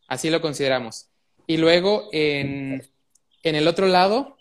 Así 0.07 0.29
lo 0.29 0.41
consideramos. 0.41 1.09
Y 1.45 1.57
luego 1.57 2.09
en, 2.11 2.83
en 3.43 3.55
el 3.55 3.67
otro 3.67 3.87
lado 3.87 4.37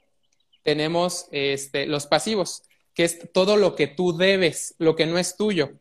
tenemos 0.63 1.27
este, 1.33 1.87
los 1.87 2.07
pasivos, 2.07 2.63
que 2.95 3.05
es 3.05 3.33
todo 3.33 3.57
lo 3.57 3.75
que 3.75 3.89
tú 3.89 4.17
debes, 4.17 4.75
lo 4.79 4.97
que 4.97 5.07
no 5.07 5.19
es 5.19 5.37
tuyo. 5.37 5.73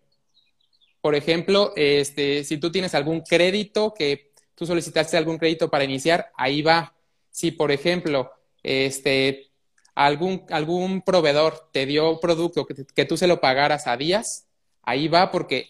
Por 1.02 1.16
ejemplo, 1.16 1.74
este, 1.76 2.44
si 2.44 2.58
tú 2.58 2.72
tienes 2.72 2.94
algún 2.96 3.22
crédito 3.22 3.94
que 3.94 4.32
tú 4.56 4.66
solicitaste 4.66 5.18
algún 5.18 5.38
crédito 5.38 5.70
para 5.70 5.84
iniciar, 5.84 6.32
ahí 6.36 6.62
va. 6.62 6.96
Si, 7.32 7.52
por 7.52 7.72
ejemplo, 7.72 8.32
este, 8.64 9.52
algún, 9.96 11.02
proveedor 11.06 11.70
te 11.72 11.86
dio 11.86 12.20
producto 12.20 12.66
que, 12.66 12.86
que 12.86 13.06
tú 13.06 13.18
se 13.18 13.28
lo 13.28 13.42
pagaras 13.42 13.88
a 13.88 13.98
días, 13.98 14.48
ahí 14.84 15.08
va 15.08 15.32
porque 15.32 15.70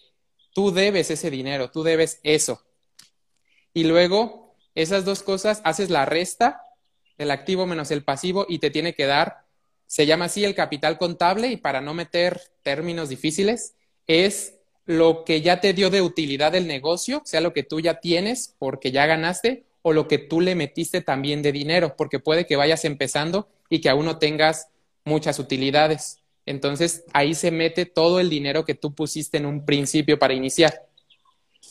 tú 0.54 0.72
debes 0.72 1.10
ese 1.10 1.30
dinero, 1.30 1.70
tú 1.70 1.82
debes 1.82 2.20
eso. 2.22 2.62
Y 3.74 3.84
luego, 3.84 4.54
esas 4.74 5.04
dos 5.04 5.22
cosas, 5.22 5.60
haces 5.64 5.88
la 5.90 6.04
resta 6.04 6.62
del 7.22 7.30
activo 7.30 7.66
menos 7.66 7.92
el 7.92 8.02
pasivo 8.02 8.46
y 8.48 8.58
te 8.58 8.70
tiene 8.70 8.94
que 8.94 9.06
dar, 9.06 9.44
se 9.86 10.06
llama 10.06 10.24
así 10.24 10.44
el 10.44 10.56
capital 10.56 10.98
contable 10.98 11.48
y 11.48 11.56
para 11.56 11.80
no 11.80 11.94
meter 11.94 12.40
términos 12.62 13.08
difíciles, 13.08 13.74
es 14.08 14.54
lo 14.86 15.24
que 15.24 15.40
ya 15.40 15.60
te 15.60 15.72
dio 15.72 15.88
de 15.88 16.02
utilidad 16.02 16.54
el 16.56 16.66
negocio, 16.66 17.22
sea 17.24 17.40
lo 17.40 17.52
que 17.52 17.62
tú 17.62 17.78
ya 17.78 18.00
tienes 18.00 18.56
porque 18.58 18.90
ya 18.90 19.06
ganaste, 19.06 19.64
o 19.82 19.92
lo 19.92 20.08
que 20.08 20.18
tú 20.18 20.40
le 20.40 20.54
metiste 20.54 21.00
también 21.00 21.42
de 21.42 21.52
dinero, 21.52 21.94
porque 21.96 22.20
puede 22.20 22.46
que 22.46 22.56
vayas 22.56 22.84
empezando 22.84 23.48
y 23.68 23.80
que 23.80 23.88
aún 23.88 24.06
no 24.06 24.18
tengas 24.18 24.68
muchas 25.04 25.38
utilidades. 25.38 26.18
Entonces 26.46 27.04
ahí 27.12 27.34
se 27.34 27.50
mete 27.50 27.86
todo 27.86 28.18
el 28.18 28.30
dinero 28.30 28.64
que 28.64 28.74
tú 28.74 28.94
pusiste 28.94 29.38
en 29.38 29.46
un 29.46 29.64
principio 29.64 30.18
para 30.18 30.34
iniciar. 30.34 30.86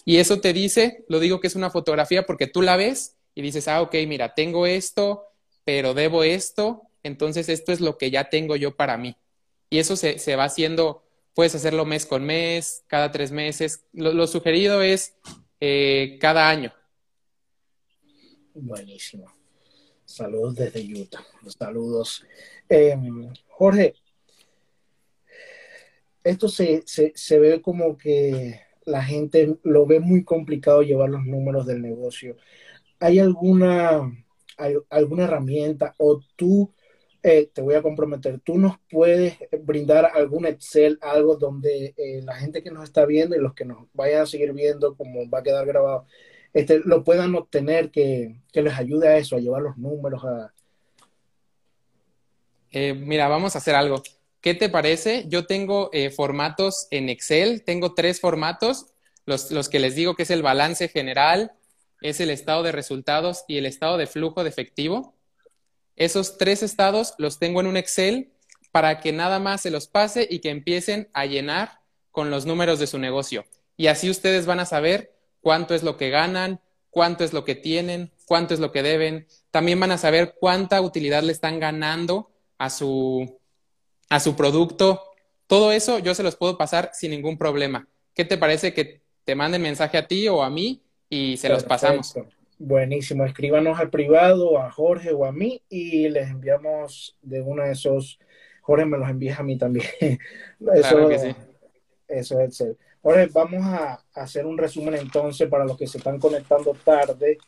Y 0.05 0.17
eso 0.17 0.39
te 0.39 0.53
dice, 0.53 1.03
lo 1.07 1.19
digo 1.19 1.39
que 1.39 1.47
es 1.47 1.55
una 1.55 1.69
fotografía 1.69 2.25
porque 2.25 2.47
tú 2.47 2.61
la 2.61 2.75
ves 2.75 3.15
y 3.35 3.41
dices, 3.41 3.67
ah, 3.67 3.81
ok, 3.81 3.95
mira, 4.07 4.33
tengo 4.33 4.65
esto, 4.65 5.30
pero 5.63 5.93
debo 5.93 6.23
esto, 6.23 6.83
entonces 7.03 7.49
esto 7.49 7.71
es 7.71 7.81
lo 7.81 7.97
que 7.97 8.11
ya 8.11 8.29
tengo 8.29 8.55
yo 8.55 8.75
para 8.75 8.97
mí. 8.97 9.15
Y 9.69 9.79
eso 9.79 9.95
se, 9.95 10.19
se 10.19 10.35
va 10.35 10.45
haciendo 10.45 11.03
Puedes 11.33 11.55
hacerlo 11.55 11.85
mes 11.85 12.05
con 12.05 12.25
mes, 12.25 12.83
cada 12.87 13.11
tres 13.11 13.31
meses. 13.31 13.85
Lo, 13.93 14.27
sugerido 14.27 14.81
es 14.81 15.15
eh, 15.61 16.17
cada 16.19 16.49
año. 16.49 16.73
Buenísimo. 18.53 19.31
Saludos 20.03 20.55
desde 20.55 20.81
Utah. 20.93 21.25
Saludos. 21.57 22.25
Em, 22.67 23.31
Jorge, 23.47 23.93
esto 26.23 26.49
se, 26.49 26.83
se, 26.85 27.39
ve 27.39 27.61
como 27.61 27.97
que 27.97 28.59
la 28.83 29.01
gente 29.01 29.57
lo 29.63 29.85
ve 29.85 30.01
muy 30.01 30.25
complicado 30.25 30.81
llevar 30.81 31.09
los 31.09 31.23
números 31.25 31.65
del 31.65 31.81
negocio. 31.81 32.35
¿Hay 32.99 33.19
alguna, 33.19 34.01
alguna 34.89 35.23
herramienta 35.23 35.95
o 35.97 36.21
tú 36.35 36.71
eh, 37.23 37.51
te 37.53 37.61
voy 37.61 37.75
a 37.75 37.83
comprometer, 37.83 38.39
tú 38.39 38.57
nos 38.57 38.77
puedes 38.89 39.37
brindar 39.61 40.11
algún 40.15 40.47
Excel, 40.47 40.97
algo 41.01 41.35
donde 41.35 41.93
eh, 41.95 42.21
la 42.23 42.35
gente 42.35 42.63
que 42.63 42.71
nos 42.71 42.83
está 42.83 43.05
viendo 43.05 43.35
y 43.35 43.39
los 43.39 43.53
que 43.53 43.63
nos 43.63 43.85
vayan 43.93 44.23
a 44.23 44.25
seguir 44.25 44.53
viendo, 44.53 44.95
como 44.95 45.29
va 45.29 45.39
a 45.39 45.43
quedar 45.43 45.67
grabado, 45.67 46.07
este, 46.51 46.81
lo 46.83 47.03
puedan 47.03 47.35
obtener, 47.35 47.91
que, 47.91 48.37
les 48.53 48.73
ayude 48.73 49.07
a 49.07 49.17
eso, 49.17 49.35
a 49.35 49.39
llevar 49.39 49.61
los 49.61 49.77
números 49.77 50.23
a... 50.25 50.51
Eh, 52.71 52.95
mira, 52.95 53.27
vamos 53.27 53.53
a 53.53 53.59
hacer 53.59 53.75
algo. 53.75 54.01
¿Qué 54.41 54.55
te 54.55 54.69
parece? 54.69 55.25
Yo 55.27 55.45
tengo 55.45 55.91
formatos 56.15 56.87
en 56.89 57.09
Excel, 57.09 57.63
tengo 57.63 57.93
tres 57.93 58.19
formatos, 58.19 58.87
los, 59.27 59.51
los 59.51 59.69
que 59.69 59.79
les 59.79 59.93
digo 59.93 60.15
que 60.15 60.23
es 60.23 60.31
el 60.31 60.41
balance 60.41 60.87
general, 60.87 61.51
es 62.01 62.19
el 62.19 62.29
estado 62.29 62.63
de 62.63 62.71
resultados 62.71 63.45
y 63.47 63.57
el 63.57 63.65
estado 63.65 63.97
de 63.97 64.07
flujo 64.07 64.43
de 64.43 64.49
efectivo. 64.49 65.15
Esos 65.95 66.37
tres 66.37 66.63
estados 66.63 67.13
los 67.17 67.39
tengo 67.39 67.61
en 67.61 67.67
un 67.67 67.77
Excel 67.77 68.33
para 68.71 68.99
que 68.99 69.11
nada 69.11 69.39
más 69.39 69.61
se 69.61 69.71
los 69.71 69.87
pase 69.87 70.27
y 70.29 70.39
que 70.39 70.49
empiecen 70.49 71.09
a 71.13 71.25
llenar 71.25 71.81
con 72.09 72.31
los 72.31 72.45
números 72.45 72.79
de 72.79 72.87
su 72.87 72.97
negocio. 72.97 73.45
Y 73.77 73.87
así 73.87 74.09
ustedes 74.09 74.45
van 74.45 74.59
a 74.59 74.65
saber 74.65 75.13
cuánto 75.41 75.75
es 75.75 75.83
lo 75.83 75.97
que 75.97 76.09
ganan, 76.09 76.59
cuánto 76.89 77.23
es 77.23 77.33
lo 77.33 77.45
que 77.45 77.55
tienen, 77.55 78.11
cuánto 78.25 78.53
es 78.53 78.59
lo 78.59 78.71
que 78.71 78.83
deben. 78.83 79.27
También 79.51 79.79
van 79.79 79.91
a 79.91 79.97
saber 79.97 80.35
cuánta 80.39 80.81
utilidad 80.81 81.23
le 81.23 81.31
están 81.31 81.59
ganando 81.59 82.31
a 82.57 82.69
su, 82.69 83.39
a 84.09 84.19
su 84.19 84.35
producto. 84.35 85.03
Todo 85.47 85.71
eso 85.71 85.99
yo 85.99 86.15
se 86.15 86.23
los 86.23 86.35
puedo 86.35 86.57
pasar 86.57 86.91
sin 86.93 87.11
ningún 87.11 87.37
problema. 87.37 87.87
¿Qué 88.13 88.25
te 88.25 88.37
parece 88.37 88.73
que 88.73 89.01
te 89.23 89.35
manden 89.35 89.61
mensaje 89.61 89.97
a 89.97 90.07
ti 90.07 90.27
o 90.27 90.43
a 90.43 90.49
mí 90.49 90.81
y 91.11 91.35
se 91.35 91.49
los 91.49 91.63
pasamos? 91.65 92.15
Buenísimo, 92.57 93.25
escríbanos 93.25 93.79
al 93.79 93.89
privado, 93.89 94.57
a 94.57 94.71
Jorge 94.71 95.11
o 95.11 95.25
a 95.25 95.31
mí 95.31 95.61
y 95.67 96.07
les 96.09 96.29
enviamos 96.29 97.17
de 97.21 97.41
uno 97.41 97.63
de 97.63 97.71
esos. 97.71 98.17
Jorge 98.61 98.85
me 98.85 98.97
los 98.97 99.09
envía 99.09 99.35
a 99.37 99.43
mí 99.43 99.57
también. 99.57 99.85
eso, 100.73 101.09
eso 102.07 102.39
es 102.39 102.61
el 102.61 102.77
Jorge, 103.01 103.27
vamos 103.33 103.65
a 103.65 104.01
hacer 104.13 104.45
un 104.45 104.57
resumen 104.57 104.95
entonces 104.95 105.49
para 105.49 105.65
los 105.65 105.77
que 105.77 105.87
se 105.87 105.97
están 105.97 106.17
conectando 106.17 106.73
tarde 106.73 107.39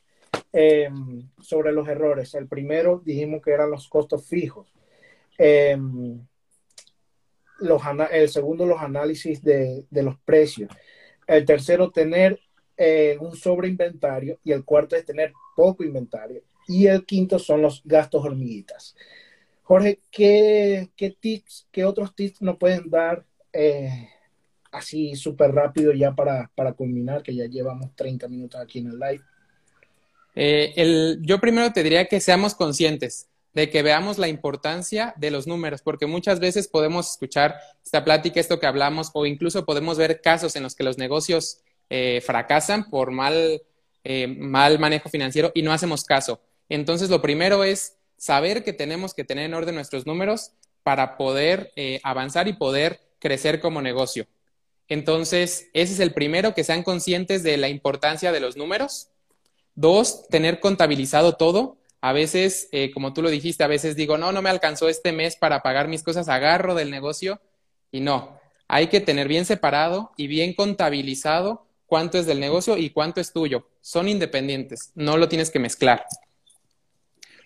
em, 0.51 1.29
sobre 1.39 1.71
los 1.71 1.87
errores. 1.87 2.33
El 2.33 2.47
primero 2.47 3.01
dijimos 3.05 3.41
que 3.41 3.51
eran 3.51 3.71
los 3.71 3.87
costos 3.87 4.27
fijos. 4.27 4.73
Em, 5.37 6.19
los, 7.59 7.81
el 8.11 8.27
segundo, 8.29 8.65
los 8.65 8.81
análisis 8.81 9.41
de, 9.41 9.85
de 9.89 10.03
los 10.03 10.17
precios. 10.19 10.69
El 11.27 11.45
tercero, 11.45 11.91
tener 11.91 12.41
eh, 12.77 13.17
un 13.19 13.35
sobreinventario 13.35 14.39
y 14.43 14.51
el 14.51 14.65
cuarto 14.65 14.95
es 14.95 15.05
tener 15.05 15.33
poco 15.55 15.83
inventario 15.83 16.41
y 16.67 16.87
el 16.87 17.05
quinto 17.05 17.39
son 17.39 17.61
los 17.61 17.81
gastos 17.83 18.23
hormiguitas. 18.23 18.95
Jorge, 19.63 19.99
¿qué, 20.11 20.89
qué 20.95 21.15
tips, 21.19 21.67
qué 21.71 21.85
otros 21.85 22.15
tips 22.15 22.41
nos 22.41 22.57
pueden 22.57 22.89
dar 22.89 23.25
eh, 23.51 24.09
así 24.71 25.15
súper 25.15 25.51
rápido 25.51 25.93
ya 25.93 26.13
para, 26.13 26.51
para 26.55 26.73
culminar, 26.73 27.23
que 27.23 27.35
ya 27.35 27.45
llevamos 27.45 27.95
30 27.95 28.27
minutos 28.27 28.59
aquí 28.59 28.79
en 28.79 28.87
el 28.87 28.99
live? 28.99 29.21
Eh, 30.35 30.73
el, 30.75 31.19
yo 31.21 31.39
primero 31.39 31.71
te 31.71 31.83
diría 31.83 32.05
que 32.05 32.19
seamos 32.19 32.55
conscientes 32.55 33.29
de 33.53 33.69
que 33.69 33.83
veamos 33.83 34.17
la 34.17 34.27
importancia 34.27 35.13
de 35.17 35.29
los 35.29 35.45
números, 35.45 35.81
porque 35.83 36.07
muchas 36.07 36.39
veces 36.39 36.67
podemos 36.67 37.11
escuchar 37.11 37.55
esta 37.85 38.03
plática, 38.03 38.39
esto 38.39 38.59
que 38.59 38.65
hablamos, 38.65 39.11
o 39.13 39.27
incluso 39.27 39.63
podemos 39.63 39.97
ver 39.97 40.21
casos 40.21 40.55
en 40.55 40.63
los 40.63 40.75
que 40.75 40.83
los 40.83 40.97
negocios 40.97 41.59
eh, 41.89 42.21
fracasan 42.25 42.89
por 42.89 43.11
mal, 43.11 43.61
eh, 44.03 44.27
mal 44.27 44.79
manejo 44.79 45.09
financiero 45.09 45.51
y 45.53 45.61
no 45.61 45.71
hacemos 45.71 46.03
caso. 46.03 46.41
Entonces, 46.69 47.09
lo 47.09 47.21
primero 47.21 47.63
es 47.63 47.97
saber 48.17 48.63
que 48.63 48.73
tenemos 48.73 49.13
que 49.13 49.23
tener 49.23 49.45
en 49.45 49.53
orden 49.53 49.75
nuestros 49.75 50.05
números 50.05 50.51
para 50.83 51.17
poder 51.17 51.71
eh, 51.75 51.99
avanzar 52.03 52.47
y 52.47 52.53
poder 52.53 52.99
crecer 53.19 53.59
como 53.59 53.81
negocio. 53.81 54.27
Entonces, 54.87 55.69
ese 55.73 55.93
es 55.93 55.99
el 55.99 56.13
primero, 56.13 56.53
que 56.53 56.63
sean 56.63 56.83
conscientes 56.83 57.43
de 57.43 57.57
la 57.57 57.69
importancia 57.69 58.31
de 58.31 58.39
los 58.39 58.57
números. 58.57 59.09
Dos, 59.75 60.27
tener 60.27 60.59
contabilizado 60.59 61.33
todo. 61.33 61.77
A 62.01 62.11
veces, 62.11 62.69
como 62.93 63.13
tú 63.13 63.21
lo 63.21 63.29
dijiste, 63.29 63.63
a 63.63 63.67
veces 63.67 63.95
digo, 63.95 64.17
no, 64.17 64.33
no 64.33 64.41
me 64.41 64.49
alcanzó 64.49 64.89
este 64.89 65.13
mes 65.13 65.37
para 65.37 65.61
pagar 65.61 65.87
mis 65.87 66.03
cosas, 66.03 66.27
agarro 66.27 66.75
del 66.75 66.91
negocio 66.91 67.39
y 67.91 68.01
no. 68.01 68.37
Hay 68.67 68.87
que 68.87 68.99
tener 68.99 69.27
bien 69.27 69.45
separado 69.45 70.11
y 70.17 70.27
bien 70.27 70.53
contabilizado 70.53 71.65
cuánto 71.93 72.17
es 72.17 72.25
del 72.25 72.39
negocio 72.39 72.75
y 72.75 72.89
cuánto 72.89 73.21
es 73.21 73.31
tuyo. 73.31 73.67
Son 73.79 74.07
independientes, 74.07 74.91
no 74.95 75.15
lo 75.15 75.29
tienes 75.29 75.51
que 75.51 75.59
mezclar. 75.59 76.03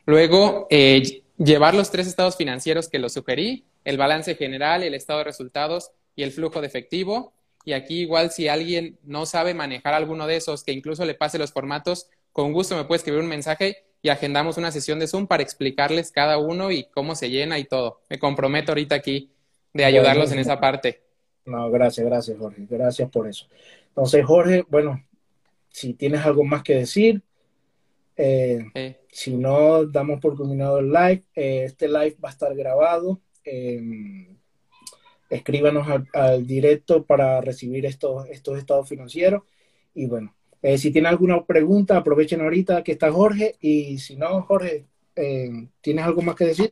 Luego, 0.05 0.67
eh, 0.69 1.21
llevar 1.37 1.75
los 1.75 1.91
tres 1.91 2.07
estados 2.07 2.37
financieros 2.37 2.87
que 2.87 2.97
lo 2.97 3.09
sugerí, 3.09 3.65
el 3.83 3.97
balance 3.97 4.35
general, 4.35 4.83
el 4.83 4.93
estado 4.93 5.19
de 5.19 5.25
resultados 5.25 5.91
y 6.15 6.23
el 6.23 6.31
flujo 6.31 6.61
de 6.61 6.67
efectivo. 6.67 7.33
Y 7.65 7.73
aquí 7.73 7.99
igual 7.99 8.31
si 8.31 8.47
alguien 8.47 8.97
no 9.03 9.25
sabe 9.25 9.53
manejar 9.53 9.93
alguno 9.93 10.27
de 10.27 10.37
esos, 10.37 10.63
que 10.63 10.71
incluso 10.71 11.03
le 11.03 11.13
pase 11.13 11.37
los 11.37 11.51
formatos, 11.51 12.07
con 12.31 12.53
gusto 12.53 12.77
me 12.77 12.85
puede 12.85 12.99
escribir 12.99 13.19
un 13.19 13.27
mensaje 13.27 13.83
y 14.01 14.07
agendamos 14.07 14.55
una 14.55 14.71
sesión 14.71 14.97
de 14.97 15.07
Zoom 15.07 15.27
para 15.27 15.43
explicarles 15.43 16.09
cada 16.09 16.37
uno 16.37 16.71
y 16.71 16.85
cómo 16.85 17.15
se 17.15 17.29
llena 17.29 17.59
y 17.59 17.65
todo. 17.65 17.99
Me 18.09 18.17
comprometo 18.17 18.71
ahorita 18.71 18.95
aquí 18.95 19.29
de 19.73 19.83
ayudarlos 19.83 20.31
en 20.31 20.39
esa 20.39 20.57
parte. 20.57 21.01
No, 21.43 21.69
gracias, 21.69 22.05
gracias, 22.05 22.37
Jorge. 22.37 22.65
Gracias 22.69 23.09
por 23.09 23.27
eso. 23.27 23.45
Entonces, 23.97 24.23
Jorge, 24.27 24.63
bueno, 24.69 25.03
si 25.69 25.95
tienes 25.95 26.23
algo 26.23 26.43
más 26.43 26.61
que 26.61 26.75
decir, 26.75 27.23
eh, 28.15 28.63
si 29.11 29.35
no, 29.35 29.87
damos 29.87 30.19
por 30.19 30.37
culminado 30.37 30.77
el 30.77 30.91
live. 30.91 31.23
Eh, 31.33 31.63
este 31.65 31.87
live 31.87 32.15
va 32.23 32.29
a 32.29 32.31
estar 32.31 32.55
grabado. 32.55 33.19
Em, 33.43 34.37
escríbanos 35.31 35.87
al, 36.13 36.45
directo 36.45 37.05
para 37.05 37.41
recibir 37.41 37.87
estos, 37.87 38.29
estos 38.29 38.59
estados 38.59 38.87
financieros. 38.87 39.41
Y 39.95 40.05
bueno, 40.05 40.35
eh, 40.61 40.77
si 40.77 40.91
tienen 40.91 41.09
alguna 41.09 41.43
pregunta, 41.43 41.97
aprovechen 41.97 42.41
ahorita 42.41 42.83
que 42.83 42.91
está 42.91 43.11
Jorge. 43.11 43.55
Y 43.61 43.97
si 43.97 44.15
no, 44.15 44.43
Jorge, 44.43 44.85
¿tienes 45.81 46.05
algo 46.05 46.21
más 46.21 46.35
que 46.35 46.45
decir? 46.45 46.71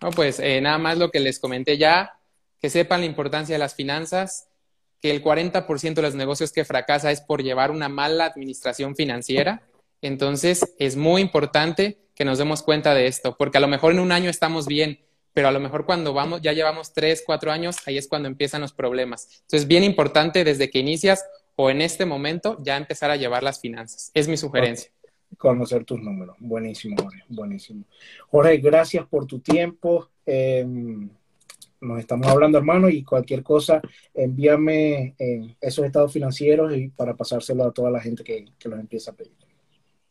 No, 0.00 0.08
pues 0.12 0.40
nada 0.40 0.78
más 0.78 0.96
lo 0.96 1.10
que 1.10 1.20
les 1.20 1.38
comenté 1.38 1.76
ya, 1.76 2.18
que 2.58 2.70
sepan 2.70 3.00
la 3.00 3.06
importancia 3.06 3.54
de 3.54 3.58
las 3.58 3.74
finanzas, 3.74 4.48
que 5.06 5.10
el 5.12 5.22
40% 5.22 5.94
de 5.94 6.02
los 6.02 6.14
negocios 6.14 6.52
que 6.52 6.64
fracasa 6.64 7.10
es 7.10 7.20
por 7.20 7.42
llevar 7.42 7.70
una 7.70 7.88
mala 7.88 8.24
administración 8.24 8.96
financiera 8.96 9.62
entonces, 10.02 10.74
es 10.78 10.96
muy 10.96 11.22
importante 11.22 11.98
que 12.14 12.24
nos 12.24 12.38
demos 12.38 12.62
cuenta 12.62 12.94
de 12.94 13.06
esto, 13.06 13.36
porque 13.36 13.58
a 13.58 13.60
lo 13.60 13.68
mejor 13.68 13.92
en 13.92 14.00
un 14.00 14.12
año 14.12 14.30
estamos 14.30 14.66
bien, 14.66 15.00
pero 15.32 15.48
a 15.48 15.52
lo 15.52 15.60
mejor 15.60 15.84
cuando 15.84 16.14
vamos, 16.14 16.40
ya 16.42 16.52
llevamos 16.52 16.92
tres, 16.92 17.22
cuatro 17.24 17.52
años, 17.52 17.76
ahí 17.86 17.98
es 17.98 18.08
cuando 18.08 18.28
empiezan 18.28 18.60
los 18.60 18.72
problemas. 18.72 19.28
Entonces, 19.42 19.66
bien 19.66 19.84
importante 19.84 20.44
desde 20.44 20.70
que 20.70 20.78
inicias 20.78 21.24
o 21.56 21.70
en 21.70 21.82
este 21.82 22.04
momento 22.04 22.58
ya 22.62 22.76
empezar 22.76 23.10
a 23.10 23.16
llevar 23.16 23.42
las 23.42 23.60
finanzas. 23.60 24.10
Es 24.14 24.28
mi 24.28 24.36
sugerencia. 24.36 24.90
Conocer 25.36 25.84
tus 25.84 26.00
números. 26.00 26.36
Buenísimo, 26.38 26.96
Jorge. 26.98 27.24
Buenísimo. 27.28 27.84
Jorge, 28.30 28.58
gracias 28.58 29.06
por 29.06 29.26
tu 29.26 29.40
tiempo. 29.40 30.08
Em, 30.24 31.10
nos 31.80 31.98
estamos 31.98 32.26
hablando, 32.26 32.58
hermano, 32.58 32.88
y 32.88 33.02
cualquier 33.04 33.42
cosa, 33.42 33.80
envíame 34.14 35.14
eh, 35.18 35.56
esos 35.60 35.84
estados 35.84 36.12
financieros 36.12 36.76
y 36.76 36.88
para 36.88 37.14
pasárselo 37.14 37.64
a 37.64 37.72
toda 37.72 37.90
la 37.90 38.00
gente 38.00 38.24
que, 38.24 38.46
que 38.58 38.68
los 38.68 38.78
empieza 38.78 39.10
a 39.10 39.14
pedir. 39.14 39.34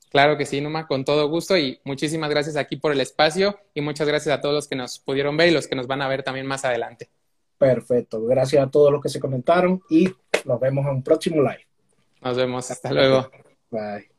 Claro 0.10 0.38
que 0.38 0.46
sí, 0.46 0.62
Numa, 0.62 0.88
con 0.88 1.04
todo 1.04 1.28
gusto 1.28 1.58
y 1.58 1.80
muchísimas 1.84 2.30
gracias 2.30 2.56
aquí 2.56 2.78
por 2.78 2.94
el 2.94 3.02
espacio 3.02 3.60
y 3.74 3.82
muchas 3.82 4.08
gracias 4.08 4.38
a 4.38 4.42
todos 4.42 4.56
los 4.56 4.68
que 4.68 4.76
nos 4.76 5.00
pudieron 5.00 5.36
ver 5.36 5.50
y 5.50 5.52
los 5.52 5.68
que 5.68 5.76
nos 5.76 5.88
van 5.88 6.02
a 6.02 6.08
ver 6.08 6.24
también 6.24 6.46
más 6.46 6.64
adelante. 6.64 7.10
Perfecto, 7.58 8.24
gracias 8.26 8.66
a 8.66 8.70
todos 8.70 8.92
los 8.92 9.02
que 9.02 9.10
se 9.10 9.20
comentaron 9.20 9.82
y 9.90 10.10
nos 10.46 10.60
vemos 10.60 10.86
en 10.86 10.92
un 10.92 11.04
próximo 11.04 11.42
live. 11.42 11.68
Nos 12.22 12.38
vemos, 12.38 12.72
hasta 12.72 12.92
luego. 12.92 13.30
Bye. 13.70 14.15